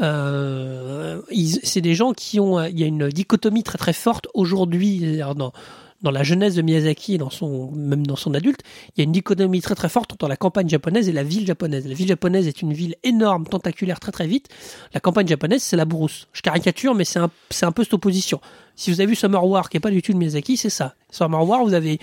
[0.01, 1.21] euh,
[1.63, 2.63] c'est des gens qui ont.
[2.63, 5.51] Il y a une dichotomie très très forte aujourd'hui dans
[6.05, 8.61] dans la jeunesse de Miyazaki et dans son même dans son adulte,
[8.95, 11.45] il y a une dichotomie très très forte entre la campagne japonaise et la ville
[11.45, 11.85] japonaise.
[11.87, 14.47] La ville japonaise est une ville énorme, tentaculaire, très très vite.
[14.93, 16.27] La campagne japonaise, c'est la brousse.
[16.31, 18.39] Je caricature, mais c'est un, c'est un peu cette opposition.
[18.77, 20.95] Si vous avez vu Summer War, qui est pas du tout de Miyazaki, c'est ça.
[21.09, 21.99] Summer War, vous avez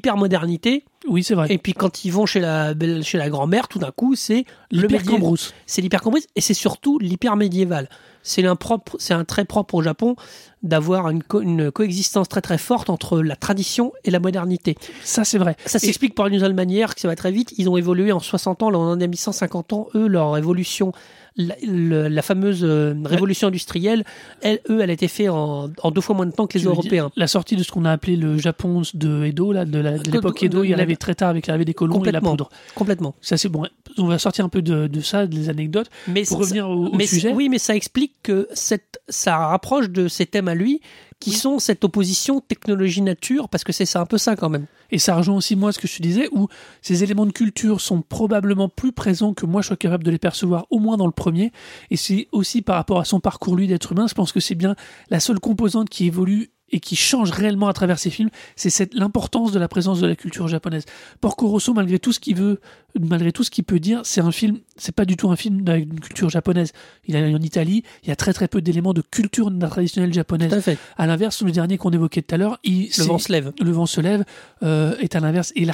[0.00, 1.46] l'hypermodernité, Oui, c'est vrai.
[1.50, 4.84] et puis quand ils vont chez la chez la grand-mère, tout d'un coup, c'est le
[4.84, 5.54] Hyper médié- Cambrousse.
[5.66, 7.88] c'est l'hyper comprise et c'est surtout l'hyper médiéval.
[8.28, 10.16] C'est un propre, c'est un trait propre au Japon
[10.62, 14.74] d'avoir une, co- une coexistence très très forte entre la tradition et la modernité.
[15.04, 15.56] Ça, c'est vrai.
[15.64, 17.52] Ça s'explique par une seule manière, que ça va très vite.
[17.56, 19.86] Ils ont évolué en 60 ans, là on en a mis 150 ans.
[19.94, 20.92] Eux, leur évolution,
[21.36, 24.04] la, fameuse euh, révolution industrielle,
[24.40, 26.64] elle, eux, elle a été faite en, en deux fois moins de temps que les
[26.64, 27.10] Européens.
[27.16, 29.78] La sortie de ce qu'on a appelé le Japon de Edo, là, de
[30.10, 32.48] l'époque Edo, il de- arrivait très tard avec l'arrivée des colons et la poudre.
[32.74, 33.14] Complètement.
[33.20, 33.64] Ça, c'est bon.
[33.98, 35.90] On va sortir un peu de, de ça, des anecdotes.
[36.08, 39.90] Mais Pour revenir au, au mais sujet, Oui, mais ça explique que cette, ça rapproche
[39.90, 40.80] de ces thèmes à lui,
[41.20, 44.66] qui sont cette opposition technologie-nature, parce que c'est ça un peu ça quand même.
[44.90, 46.48] et ça rejoint aussi moi ce que je te disais, où
[46.82, 50.18] ces éléments de culture sont probablement plus présents que moi je sois capable de les
[50.18, 51.52] percevoir, au moins dans le premier.
[51.90, 54.54] Et c'est aussi par rapport à son parcours, lui, d'être humain, je pense que c'est
[54.54, 54.76] bien
[55.10, 58.94] la seule composante qui évolue et qui change réellement à travers ces films, c'est cette
[58.94, 60.84] l'importance de la présence de la culture japonaise.
[61.20, 62.60] Porco Rosso, malgré tout ce qu'il veut,
[62.98, 65.62] malgré tout ce qu'il peut dire, c'est un film, c'est pas du tout un film
[65.62, 66.72] d'une culture japonaise.
[67.06, 70.50] Il est en Italie, il y a très très peu d'éléments de culture traditionnelle japonaise.
[70.50, 70.78] Tout à fait.
[70.96, 73.52] À l'inverse, le dernier qu'on évoquait tout à l'heure, il Le vent se lève.
[73.60, 74.24] le vent se lève
[74.62, 75.66] euh, est à l'inverse et,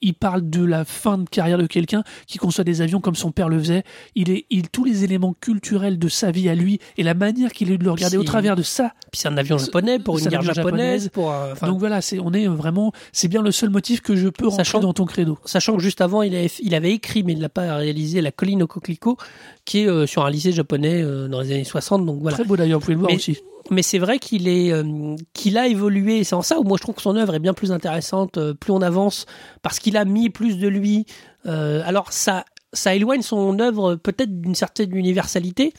[0.00, 3.32] il parle de la fin de carrière de quelqu'un qui conçoit des avions comme son
[3.32, 3.82] père le faisait.
[4.14, 7.52] Il est il tous les éléments culturels de sa vie à lui et la manière
[7.52, 8.92] qu'il a eu de le regarder au travers de ça.
[9.10, 11.08] Puis c'est un avion japonais pour c'est une avion japonaise, japonaise.
[11.10, 11.32] pour.
[11.32, 14.46] euh, Donc voilà, c'est on est vraiment c'est bien le seul motif que je peux
[14.48, 15.38] rentrer Sachant- dans ton credo.
[15.44, 18.32] Sachant que juste avant, il avait, il avait écrit, mais il n'a pas réalisé La
[18.32, 19.16] colline au coquelicot,
[19.64, 22.04] qui est euh, sur un lycée japonais euh, dans les années 60.
[22.06, 22.36] Donc voilà.
[22.36, 23.38] Très beau d'ailleurs, vous pouvez le voir Mais- aussi.
[23.70, 26.22] Mais c'est vrai qu'il est, euh, qu'il a évolué.
[26.22, 28.52] C'est en ça où moi je trouve que son œuvre est bien plus intéressante euh,
[28.52, 29.24] plus on avance,
[29.62, 31.06] parce qu'il a mis plus de lui.
[31.46, 32.44] Euh, alors ça,
[32.74, 35.72] ça éloigne son œuvre peut-être d'une certaine universalité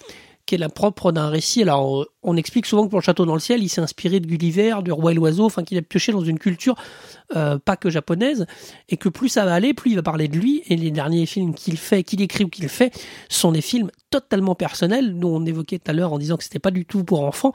[0.46, 1.62] qui est la propre d'un récit.
[1.62, 4.28] Alors on explique souvent que pour le Château dans le ciel, il s'est inspiré de
[4.28, 6.76] Gulliver, du Roi et l'Oiseau, enfin qu'il a pioché dans une culture
[7.36, 8.46] euh, pas que japonaise,
[8.90, 10.64] et que plus ça va aller, plus il va parler de lui.
[10.68, 12.94] Et les derniers films qu'il fait, qu'il écrit ou qu'il fait,
[13.30, 15.16] sont des films totalement personnels.
[15.16, 17.54] Nous on évoquait tout à l'heure en disant que c'était pas du tout pour enfants.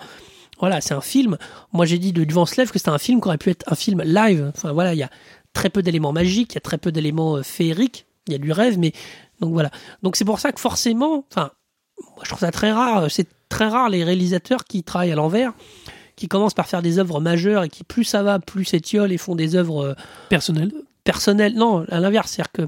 [0.59, 1.39] Voilà, c'est un film.
[1.73, 3.49] Moi, j'ai dit de Du vent se lève que c'était un film qui aurait pu
[3.49, 4.53] être un film live.
[4.55, 5.11] Enfin, voilà, il y a
[5.55, 8.39] très peu d'éléments magiques, il y a très peu d'éléments euh, féeriques, il y a
[8.39, 8.93] du rêve, mais
[9.41, 9.71] donc voilà.
[10.03, 11.51] Donc c'est pour ça que forcément, enfin,
[12.15, 13.11] moi je trouve ça très rare.
[13.11, 15.53] C'est très rare les réalisateurs qui travaillent à l'envers,
[16.17, 19.19] qui commencent par faire des œuvres majeures et qui plus ça va, plus s'étiolent et
[19.19, 19.95] font des œuvres euh,
[20.29, 20.73] Personnel.
[21.05, 21.55] personnelles.
[21.55, 22.63] Non, à l'inverse, c'est-à-dire que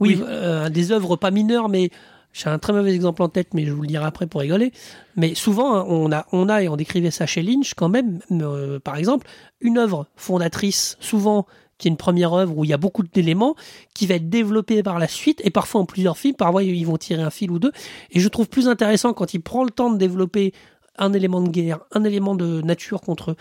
[0.00, 0.24] oui, Oui.
[0.26, 1.90] euh, des œuvres pas mineures, mais
[2.32, 4.72] j'ai un très mauvais exemple en tête, mais je vous le dirai après pour rigoler.
[5.16, 8.20] Mais souvent, hein, on a, on a et on décrivait ça chez Lynch quand même,
[8.30, 9.26] euh, par exemple,
[9.60, 11.46] une œuvre fondatrice, souvent
[11.80, 13.56] qui est une première œuvre où il y a beaucoup d'éléments,
[13.94, 16.98] qui va être développée par la suite, et parfois en plusieurs films, parfois ils vont
[16.98, 17.72] tirer un fil ou deux.
[18.12, 20.52] Et je trouve plus intéressant quand il prend le temps de développer
[20.98, 23.34] un élément de guerre, un élément de nature contre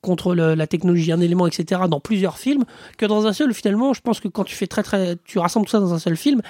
[0.00, 2.64] contre la technologie, un élément, etc., dans plusieurs films,
[2.98, 5.66] que dans un seul, finalement, je pense que quand tu fais très, très, tu rassembles
[5.66, 6.42] tout ça dans un seul film,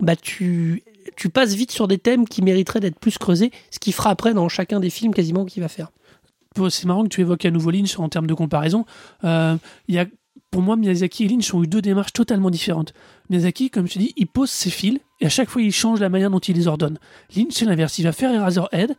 [0.00, 0.84] bah, tu,
[1.16, 4.34] tu passes vite sur des thèmes qui mériteraient d'être plus creusés, ce qui fera après
[4.34, 5.90] dans chacun des films quasiment qu'il va faire.
[6.70, 8.84] C'est marrant que tu évoques à nouveau Lynch en termes de comparaison.
[9.24, 9.56] Euh,
[9.88, 10.06] il y a,
[10.52, 12.92] pour moi, Miyazaki et Lynch ont eu deux démarches totalement différentes.
[13.30, 15.98] Miyazaki, comme je te dis, il pose ses fils et à chaque fois il change
[15.98, 16.98] la manière dont il les ordonne.
[17.34, 17.98] Lynch, c'est l'inverse.
[17.98, 18.94] Il va faire Eraserhead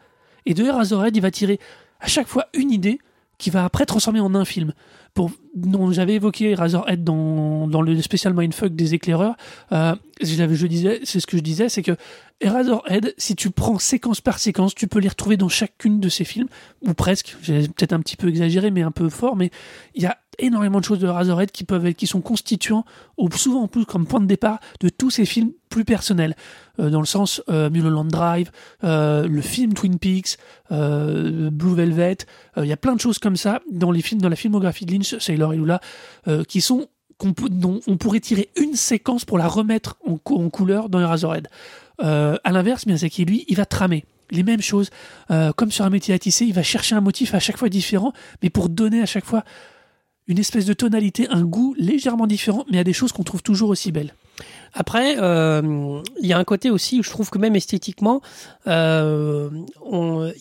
[0.48, 1.60] et de Eraserhead, il va tirer
[2.00, 3.00] à chaque fois une idée
[3.38, 4.74] qui va après transformer en un film.
[5.14, 9.36] Pour, non, j'avais évoqué Eraserhead dans, dans le spécial Mindfuck des éclaireurs.
[9.72, 11.96] Euh, je disais, c'est ce que je disais, c'est que
[12.42, 16.26] Eraserhead, si tu prends séquence par séquence, tu peux les retrouver dans chacune de ces
[16.26, 16.48] films,
[16.82, 17.38] ou presque.
[17.42, 19.36] J'ai peut-être un petit peu exagéré, mais un peu fort.
[19.36, 19.50] Mais
[19.96, 22.86] il y a énormément de choses de Eraserhead qui peuvent être, qui sont constituants,
[23.18, 26.36] ou souvent en plus comme point de départ de tous ces films plus personnels,
[26.80, 28.50] Euh, dans le sens euh, Mulholland Drive,
[28.84, 30.38] euh, le film Twin Peaks,
[30.72, 32.18] Blue Velvet.
[32.58, 34.92] Il y a plein de choses comme ça dans les films, dans la filmographie de
[34.92, 35.80] Lynch, Sailor et Lula,
[36.48, 36.88] qui sont
[37.50, 41.48] dont on pourrait tirer une séquence pour la remettre en, cou- en couleur dans Eraserhead.
[42.02, 44.90] Euh, à l'inverse, Miyazaki, lui, il va tramer les mêmes choses.
[45.32, 47.70] Euh, comme sur un métier à tisser, il va chercher un motif à chaque fois
[47.70, 49.44] différent, mais pour donner à chaque fois
[50.28, 53.70] une espèce de tonalité, un goût légèrement différent, mais à des choses qu'on trouve toujours
[53.70, 54.14] aussi belles.
[54.74, 58.22] Après, euh, il y a un côté aussi où je trouve que même esthétiquement,
[58.66, 59.50] euh,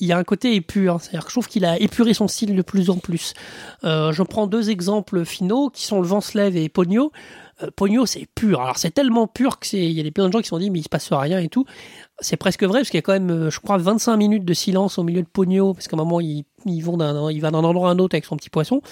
[0.00, 1.00] il y a un côté épur.
[1.00, 3.34] C'est-à-dire que je trouve qu'il a épuré son style de plus en plus.
[3.82, 7.12] Je prends deux exemples finaux qui sont le Vanslev et Pogno.
[7.62, 8.60] Euh, Pogno, c'est pur.
[8.60, 10.50] Alors c'est tellement pur que c'est, il y a des plein de gens qui se
[10.50, 11.64] sont dit mais il se passe rien et tout.
[12.20, 14.54] C'est presque vrai parce qu'il y a quand même, euh, je crois, 25 minutes de
[14.54, 16.44] silence au milieu de Pogno parce qu'à un moment il,
[16.82, 18.82] vont d'un, il va d'un endroit à un autre avec son petit poisson.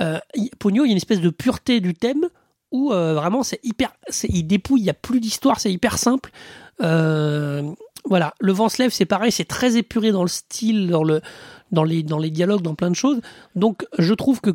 [0.00, 0.18] Euh,
[0.58, 2.28] Pogno, il y a une espèce de pureté du thème
[2.72, 3.92] où euh, vraiment c'est hyper,
[4.28, 6.30] il dépouille, il y a plus d'histoire, c'est hyper simple.
[8.08, 11.22] Voilà, le vent se lève, c'est pareil, c'est très épuré dans le style, dans le,
[11.72, 13.20] dans les, dans les dialogues, dans plein de choses.
[13.56, 14.52] Donc je trouve que,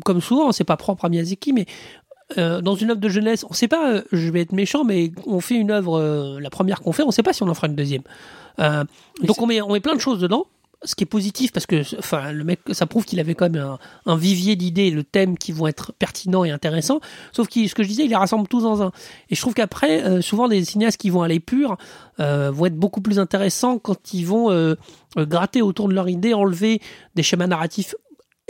[0.00, 1.66] comme souvent, c'est pas propre à Miyazaki, mais
[2.38, 5.12] euh, dans une œuvre de jeunesse, on sait pas, euh, je vais être méchant, mais
[5.26, 7.54] on fait une œuvre, euh, la première qu'on fait, on sait pas si on en
[7.54, 8.02] fera une deuxième.
[8.58, 8.84] Euh,
[9.22, 10.46] donc on met, on met plein de choses dedans.
[10.82, 13.62] Ce qui est positif parce que, enfin, le mec, ça prouve qu'il avait quand même
[13.62, 17.00] un, un vivier d'idées, de thèmes qui vont être pertinents et intéressants.
[17.32, 18.90] Sauf que ce que je disais, il les rassemble tous dans un.
[19.28, 21.76] Et je trouve qu'après, euh, souvent des cinéastes qui vont aller pur
[22.18, 24.74] euh, vont être beaucoup plus intéressants quand ils vont
[25.18, 26.80] gratter autour de leur idée, enlever
[27.14, 27.94] des schémas narratifs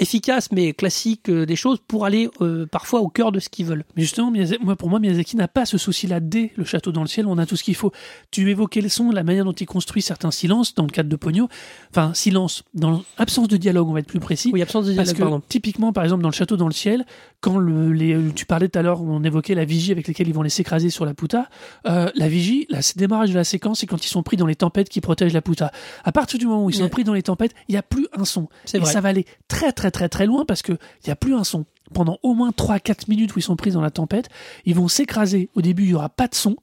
[0.00, 3.66] efficaces mais classiques euh, des choses pour aller euh, parfois au cœur de ce qu'ils
[3.66, 3.84] veulent.
[3.96, 7.02] Mais justement, Miyazaki, moi, pour moi, Miyazaki n'a pas ce souci-là dès le château dans
[7.02, 7.26] le ciel.
[7.26, 7.92] On a tout ce qu'il faut.
[8.30, 11.16] Tu évoquais le son, la manière dont il construit certains silences dans le cadre de
[11.16, 11.48] Pogno.
[11.90, 14.50] Enfin, silence, dans l'absence de dialogue, on va être plus précis.
[14.52, 15.44] Oui, absence de Parce dialogue, que pardon.
[15.48, 17.04] typiquement, par exemple, dans le château dans le ciel,
[17.40, 20.34] quand le, les, tu parlais tout à l'heure, on évoquait la vigie avec laquelle ils
[20.34, 21.48] vont les s'écraser sur la puta.
[21.86, 24.56] Euh, la vigie, le démarrage de la séquence, c'est quand ils sont pris dans les
[24.56, 25.72] tempêtes qui protègent la puta.
[26.04, 28.06] À partir du moment où ils sont pris dans les tempêtes, il n'y a plus
[28.12, 28.48] un son.
[28.64, 28.92] C'est Et vrai.
[28.92, 31.44] ça va aller très très très très loin parce que il n'y a plus un
[31.44, 31.64] son.
[31.92, 34.28] Pendant au moins 3-4 minutes où ils sont pris dans la tempête,
[34.64, 35.48] ils vont s'écraser.
[35.54, 36.56] Au début, il n'y aura pas de son.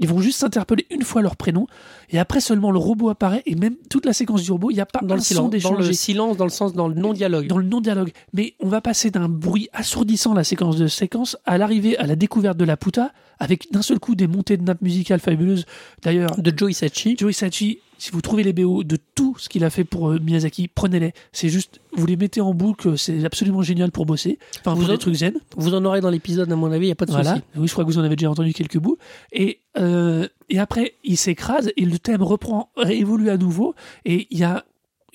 [0.00, 1.66] Ils vont juste s'interpeller une fois leur prénom.
[2.10, 3.42] Et après seulement le robot apparaît.
[3.46, 5.26] Et même toute la séquence du robot, il n'y a pas Dans un le, son
[5.26, 7.46] silence, dans d'échanger le silence, dans le sens, dans le non-dialogue.
[7.46, 8.12] dans le non-dialogue.
[8.32, 12.16] Mais on va passer d'un bruit assourdissant, la séquence de séquence, à l'arrivée à la
[12.16, 15.64] découverte de la puta, avec d'un seul coup des montées de nappes musicales fabuleuses.
[16.02, 17.16] D'ailleurs, De Joe Hisaishi.
[17.16, 20.18] Joe Hisaishi, si vous trouvez les BO de tout ce qu'il a fait pour euh,
[20.18, 21.12] Miyazaki, prenez-les.
[21.32, 24.38] C'est juste, vous les mettez en boucle, c'est absolument génial pour bosser.
[24.60, 25.34] Enfin, Vous pour des en- trucs zen.
[25.56, 27.30] Vous en aurez dans l'épisode, à mon avis, il n'y a pas de Voilà.
[27.34, 27.42] souci.
[27.56, 28.98] Oui, je crois que vous en avez déjà entendu quelques bouts.
[29.32, 33.74] Et, euh, et après, il s'écrase et le thème reprend, évolue à nouveau.
[34.04, 34.64] Et il y a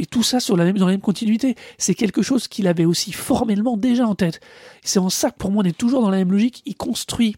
[0.02, 1.56] et tout ça sur la même, dans la même continuité.
[1.78, 4.40] C'est quelque chose qu'il avait aussi formellement déjà en tête.
[4.82, 6.62] C'est en ça que pour moi on est toujours dans la même logique.
[6.66, 7.36] Il construit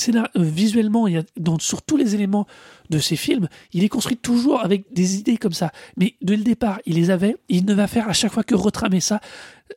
[0.00, 2.46] scénar- euh, visuellement, il y a, dans, sur tous les éléments
[2.90, 5.70] de ses films, il est construit toujours avec des idées comme ça.
[5.96, 7.36] Mais dès le départ, il les avait.
[7.48, 9.20] Il ne va faire à chaque fois que retramer ça.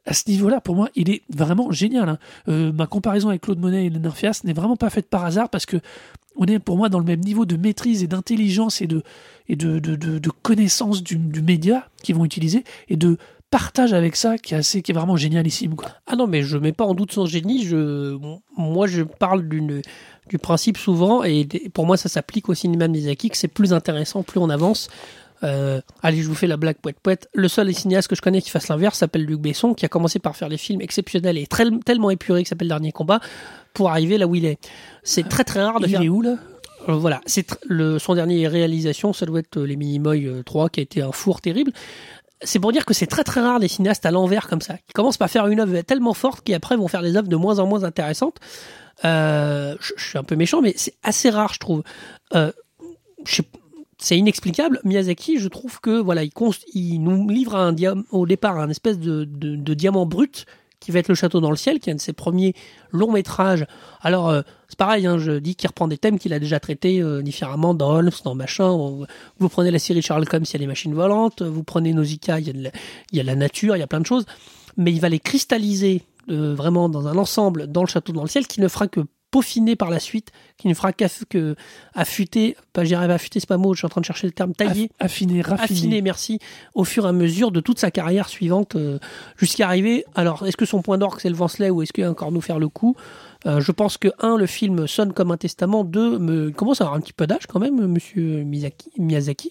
[0.06, 2.10] À ce niveau-là, pour moi, il est vraiment génial.
[2.10, 2.18] hein.
[2.48, 5.50] Euh, ma comparaison avec Claude Monet et Leonard Fias n'est vraiment pas faite par hasard
[5.50, 5.78] parce que
[6.36, 9.04] on est pour moi dans le même niveau de maîtrise et d'intelligence et de,
[9.50, 13.18] et de, de, connaissance du, du média qu'ils vont utiliser et de
[13.52, 15.76] partage avec ça qui est, assez, qui est vraiment génialissime.
[15.76, 15.90] Quoi.
[16.08, 17.64] Ah non, mais je mets pas en doute son génie.
[17.64, 18.18] Je,
[18.58, 19.84] moi, je parle d'une,
[20.30, 23.74] du principe souvent, et pour moi, ça s'applique au cinéma de Miyazaki, que c'est plus
[23.74, 24.90] intéressant plus on avance.
[25.44, 27.30] Euh, allez, je vous fais la blague poète poète.
[27.34, 30.20] Le seul cinéaste que je connais qui fasse l'inverse s'appelle Luc Besson, qui a commencé
[30.20, 33.20] par faire des films exceptionnels et très, tellement épurés qui s'appelle Dernier Combat
[33.74, 34.58] pour arriver là où il est.
[35.04, 36.02] C'est très très rare de Il faire.
[36.02, 36.38] est où là?
[36.88, 40.70] Euh, voilà, c'est le son dernier réalisation, ça doit être euh, les Minimoy euh, 3
[40.70, 41.72] qui a été un four terrible.
[42.42, 44.76] C'est pour dire que c'est très très rare des cinéastes à l'envers comme ça.
[44.90, 47.36] Ils commencent par faire une œuvre tellement forte qui après vont faire des œuvres de
[47.38, 48.36] moins en moins intéressantes.
[49.06, 51.84] Euh, je, suis un peu méchant, mais c'est assez rare, je trouve.
[52.36, 52.52] Euh,
[53.98, 54.80] c'est inexplicable.
[54.84, 57.76] Miyazaki, je trouve que voilà, il, nous livre un
[58.12, 59.26] au départ un espèce de,
[59.74, 60.46] diamant brut
[60.80, 62.54] qui va être le château dans le ciel, qui est un de ses premiers
[62.92, 63.66] longs métrages.
[64.02, 67.02] Alors euh, c'est pareil, hein, je dis qu'il reprend des thèmes qu'il a déjà traités
[67.22, 68.70] différemment dans Holmes, dans machin.
[69.40, 71.42] Vous prenez la série Sherlock Holmes, il y a les machines volantes.
[71.42, 72.72] Vous prenez Nausicaa, il y a,
[73.12, 74.26] il y a la nature, il y a plein de choses.
[74.76, 78.30] Mais il va les cristalliser euh, vraiment dans un ensemble dans le château dans le
[78.30, 79.02] ciel qui ne fera que
[79.32, 81.56] peaufiner par la suite, qui ne fera qu'aff- que
[81.96, 84.28] affûter, pas j'y arrive à affûter, c'est pas mot, je suis en train de chercher
[84.28, 85.64] le terme, tailler, Aff- Affiner, raffiner.
[85.80, 86.38] affiner, merci,
[86.76, 89.00] au fur et à mesure de toute sa carrière suivante euh,
[89.38, 90.06] jusqu'à arriver.
[90.14, 92.42] Alors, est-ce que son point d'orgue c'est le Vancelet ou est-ce qu'il va encore nous
[92.42, 92.96] faire le coup?
[93.48, 95.84] Euh, Je pense que un, le film sonne comme un testament.
[95.84, 98.92] Deux, me, il commence à avoir un petit peu d'âge quand même, Monsieur Miyazaki.
[99.00, 99.50] Miyazaki.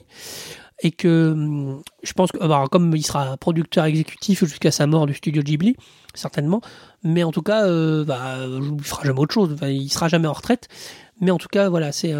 [0.85, 5.07] Et que hum, je pense que, alors, comme il sera producteur exécutif jusqu'à sa mort
[5.07, 5.77] du studio Ghibli,
[6.15, 6.61] certainement,
[7.05, 9.53] mais en tout cas, euh, bah, il fera jamais autre chose.
[9.55, 10.69] Enfin, il sera jamais en retraite.
[11.21, 12.15] Mais en tout cas, voilà, c'est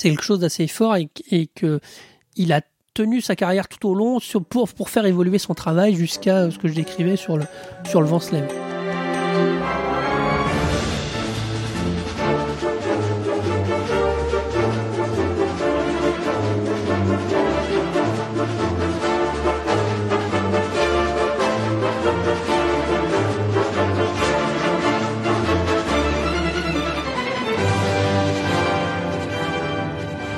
[0.00, 1.08] quelque chose d'assez fort et,
[1.54, 1.80] que
[2.36, 2.60] il a
[2.94, 6.74] tenu sa carrière tout au long pour, faire évoluer son travail jusqu'à ce que je
[6.74, 7.44] décrivais sur le,
[7.84, 8.20] vent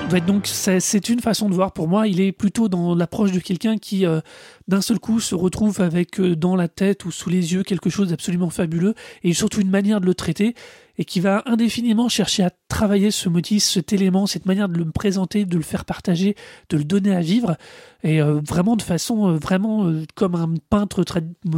[0.08, 2.06] Donc c'est une façon de voir pour moi.
[2.06, 4.20] Il est plutôt dans l'approche de quelqu'un qui, euh,
[4.68, 7.90] d'un seul coup, se retrouve avec euh, dans la tête ou sous les yeux quelque
[7.90, 8.94] chose d'absolument fabuleux
[9.24, 10.54] et surtout une manière de le traiter
[10.96, 14.90] et qui va indéfiniment chercher à travailler ce motif, cet élément, cette manière de le
[14.90, 16.36] présenter, de le faire partager,
[16.70, 17.56] de le donner à vivre
[18.04, 21.04] et euh, vraiment de façon vraiment comme un peintre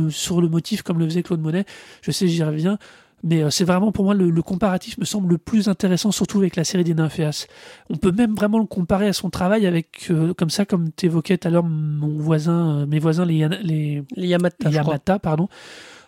[0.08, 1.66] sur le motif comme le faisait Claude Monet.
[2.00, 2.78] Je sais, j'y reviens.
[3.24, 6.38] Mais euh, c'est vraiment pour moi le, le comparatif me semble le plus intéressant, surtout
[6.38, 7.46] avec la série des Nymphéas.
[7.90, 11.06] On peut même vraiment le comparer à son travail avec, euh, comme ça, comme tu
[11.06, 14.76] évoquais tout à l'heure, mon voisin, euh, mes voisins, les, les, Les Yamata, les.
[14.76, 15.48] Yamata, pardon.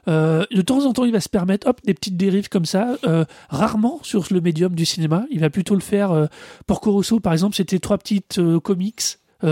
[0.08, 2.96] Euh, de temps en temps, il va se permettre, hop, des petites dérives comme ça.
[3.06, 5.24] euh, rarement sur le médium du cinéma.
[5.30, 6.12] Il va plutôt le faire.
[6.12, 6.26] Euh,
[6.66, 9.02] Porco Rosso, par exemple, c'était trois petites comics.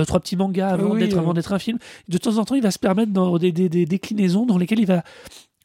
[0.06, 1.54] trois petits mangas avant Oui, d'être oui.
[1.54, 1.78] un film.
[2.08, 4.80] De temps en temps, il va se permettre dans des, des- des déclinaisons dans lesquelles
[4.80, 5.02] il va,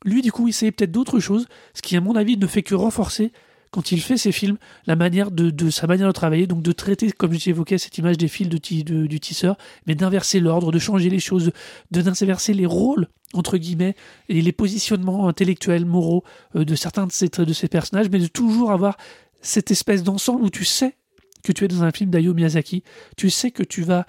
[0.03, 2.75] lui, du coup, essayer peut-être d'autres choses, ce qui, à mon avis, ne fait que
[2.75, 3.31] renforcer
[3.73, 7.11] quand il fait ses films, la manière de, sa manière de travailler, donc de traiter,
[7.11, 11.19] comme j'évoquais, cette image des fils de, du tisseur, mais d'inverser l'ordre, de changer les
[11.19, 11.51] choses,
[11.89, 13.95] de d'inverser les rôles entre guillemets
[14.29, 16.23] et les positionnements intellectuels, moraux
[16.55, 18.95] euh, de certains de ces de ces personnages, mais de toujours avoir
[19.41, 20.95] cette espèce d'ensemble où tu sais
[21.43, 22.83] que tu es dans un film d'Hayao Miyazaki,
[23.17, 24.05] tu sais que tu vas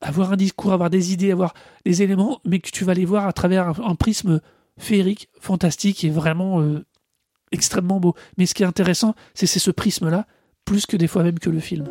[0.00, 1.54] avoir un discours, avoir des idées, avoir
[1.84, 4.40] des éléments, mais que tu vas les voir à travers un prisme
[4.78, 6.84] féerique, fantastique et vraiment euh,
[7.52, 8.14] extrêmement beau.
[8.36, 10.26] Mais ce qui est intéressant, c'est ce prisme-là,
[10.64, 11.88] plus que des fois même que le film.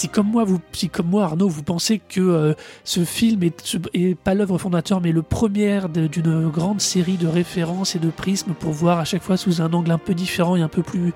[0.00, 0.30] Si comme
[1.10, 5.78] moi, Arnaud, vous pensez que euh, ce film est, pas l'œuvre fondateur, mais le premier
[5.92, 9.70] d'une grande série de références et de prismes pour voir à chaque fois sous un
[9.74, 11.12] angle un peu différent et un peu plus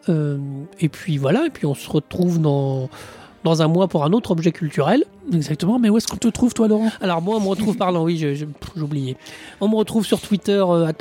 [0.80, 2.90] et puis voilà, et puis on se retrouve dans,
[3.46, 5.06] dans un mois pour un autre objet culturel.
[5.34, 6.92] Exactement, mais où est-ce qu'on te trouve, toi, Laurent?
[7.00, 8.46] Alors moi, on me retrouve, pardon, oui, j'ai
[8.80, 9.16] oublié.
[9.62, 10.92] On me retrouve sur Twitter, euh,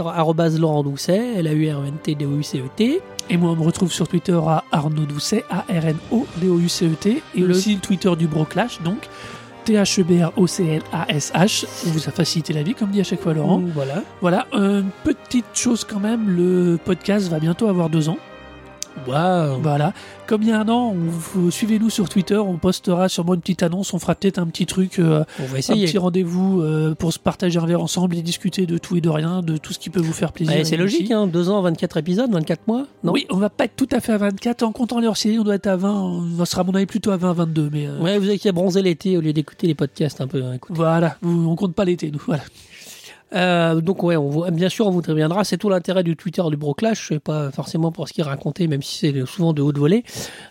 [0.58, 3.00] Laurent Doucet, L-A-U-R-E-N-T-D-O-U-C-E-T.
[3.30, 7.74] Et moi, on me retrouve sur Twitter à Arnaud Doucet, A-R-N-O-D-O-U-C-E-T, E et Le- aussi
[7.74, 9.08] le Twitter du Broclash, donc E
[9.64, 11.64] T-H-E-B-R-O-C-L-A-S-H.
[11.86, 13.62] On vous a facilité la vie, comme dit à chaque fois Laurent.
[13.74, 14.02] Voilà.
[14.20, 18.18] Voilà, euh, petite chose quand même, le podcast va bientôt avoir deux ans.
[19.06, 19.60] Waouh.
[19.60, 19.92] Voilà,
[20.26, 20.94] comme il y a un an,
[21.50, 24.98] suivez-nous sur Twitter, on postera sûrement une petite annonce, on fera peut-être un petit truc,
[24.98, 28.66] euh, On va un petit rendez-vous euh, pour se partager un verre ensemble et discuter
[28.66, 30.54] de tout et de rien, de tout ce qui peut vous faire plaisir.
[30.54, 33.12] Ouais, c'est logique, hein, 2 ans, 24 épisodes, 24 mois Non?
[33.12, 35.44] Oui, on va pas être tout à fait à 24, en comptant les hors-séries, on
[35.44, 35.92] doit être à 20,
[36.38, 38.52] on sera à mon avis plutôt à 20, 22, mais euh, Ouais, vous avez qu'à
[38.52, 40.42] bronzer l'été au lieu d'écouter les podcasts un peu.
[40.42, 42.42] hein, voilà, on on compte pas l'été, nous, voilà.
[43.34, 45.44] Euh, donc ouais, on bien sûr, on vous reviendra.
[45.44, 47.08] C'est tout l'intérêt du Twitter du Broclash.
[47.08, 50.04] C'est pas forcément pour ce qu'il est raconté, même si c'est souvent de haute volée.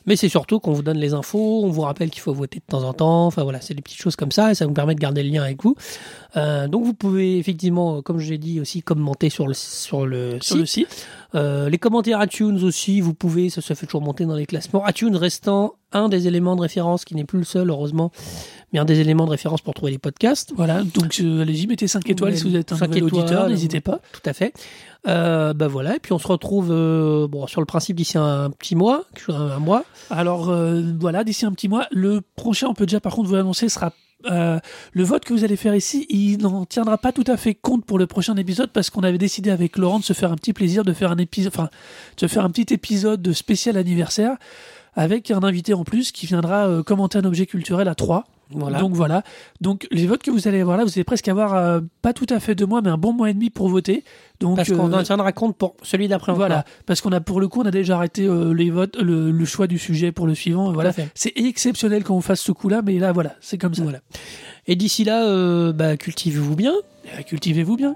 [0.05, 2.65] Mais c'est surtout qu'on vous donne les infos, on vous rappelle qu'il faut voter de
[2.65, 3.25] temps en temps.
[3.25, 5.29] Enfin voilà, c'est des petites choses comme ça et ça vous permet de garder le
[5.29, 5.75] lien avec vous.
[6.35, 10.37] Euh, donc vous pouvez effectivement, comme je l'ai dit aussi, commenter sur le sur le
[10.41, 10.89] Sur le site.
[10.91, 11.07] site.
[11.35, 14.87] Euh, les commentaires iTunes aussi, vous pouvez, ça se fait toujours monter dans les classements.
[14.87, 18.11] iTunes restant un des éléments de référence, qui n'est plus le seul, heureusement,
[18.73, 20.51] mais un des éléments de référence pour trouver les podcasts.
[20.55, 23.99] Voilà, donc euh, allez-y, mettez 5 étoiles si vous êtes un nouvel auditeur, n'hésitez pas.
[24.11, 24.53] Tout à fait.
[25.07, 28.49] Euh, bah voilà, et puis on se retrouve euh, bon, sur le principe d'ici un
[28.49, 29.85] petit mois, un mois.
[30.09, 33.35] Alors euh, voilà, d'ici un petit mois, le prochain, on peut déjà par contre vous
[33.35, 33.91] l'annoncer, sera
[34.31, 34.59] euh,
[34.93, 36.05] le vote que vous allez faire ici.
[36.09, 39.17] Il n'en tiendra pas tout à fait compte pour le prochain épisode parce qu'on avait
[39.17, 41.69] décidé avec Laurent de se faire un petit plaisir, de faire un épisode, enfin,
[42.17, 44.37] de faire un petit épisode de spécial anniversaire
[44.95, 48.25] avec un invité en plus qui viendra euh, commenter un objet culturel à 3.
[48.55, 48.79] Voilà.
[48.79, 49.23] Donc voilà.
[49.61, 52.27] Donc les votes que vous allez avoir là, vous allez presque avoir euh, pas tout
[52.29, 54.03] à fait deux mois, mais un bon mois et demi pour voter.
[54.39, 56.33] Donc Parce qu'on euh, en tiendra compte pour celui d'après.
[56.33, 59.31] voilà, parce qu'on a pour le coup, on a déjà arrêté euh, les votes, le,
[59.31, 60.71] le choix du sujet pour le suivant.
[60.71, 63.83] et Voilà, c'est exceptionnel quand on fasse ce coup-là, mais là, voilà, c'est comme ça.
[63.83, 63.99] Voilà.
[64.67, 66.73] Et d'ici là, euh, bah, cultivez-vous bien.
[66.73, 67.95] Euh, Cultivez-vous bien.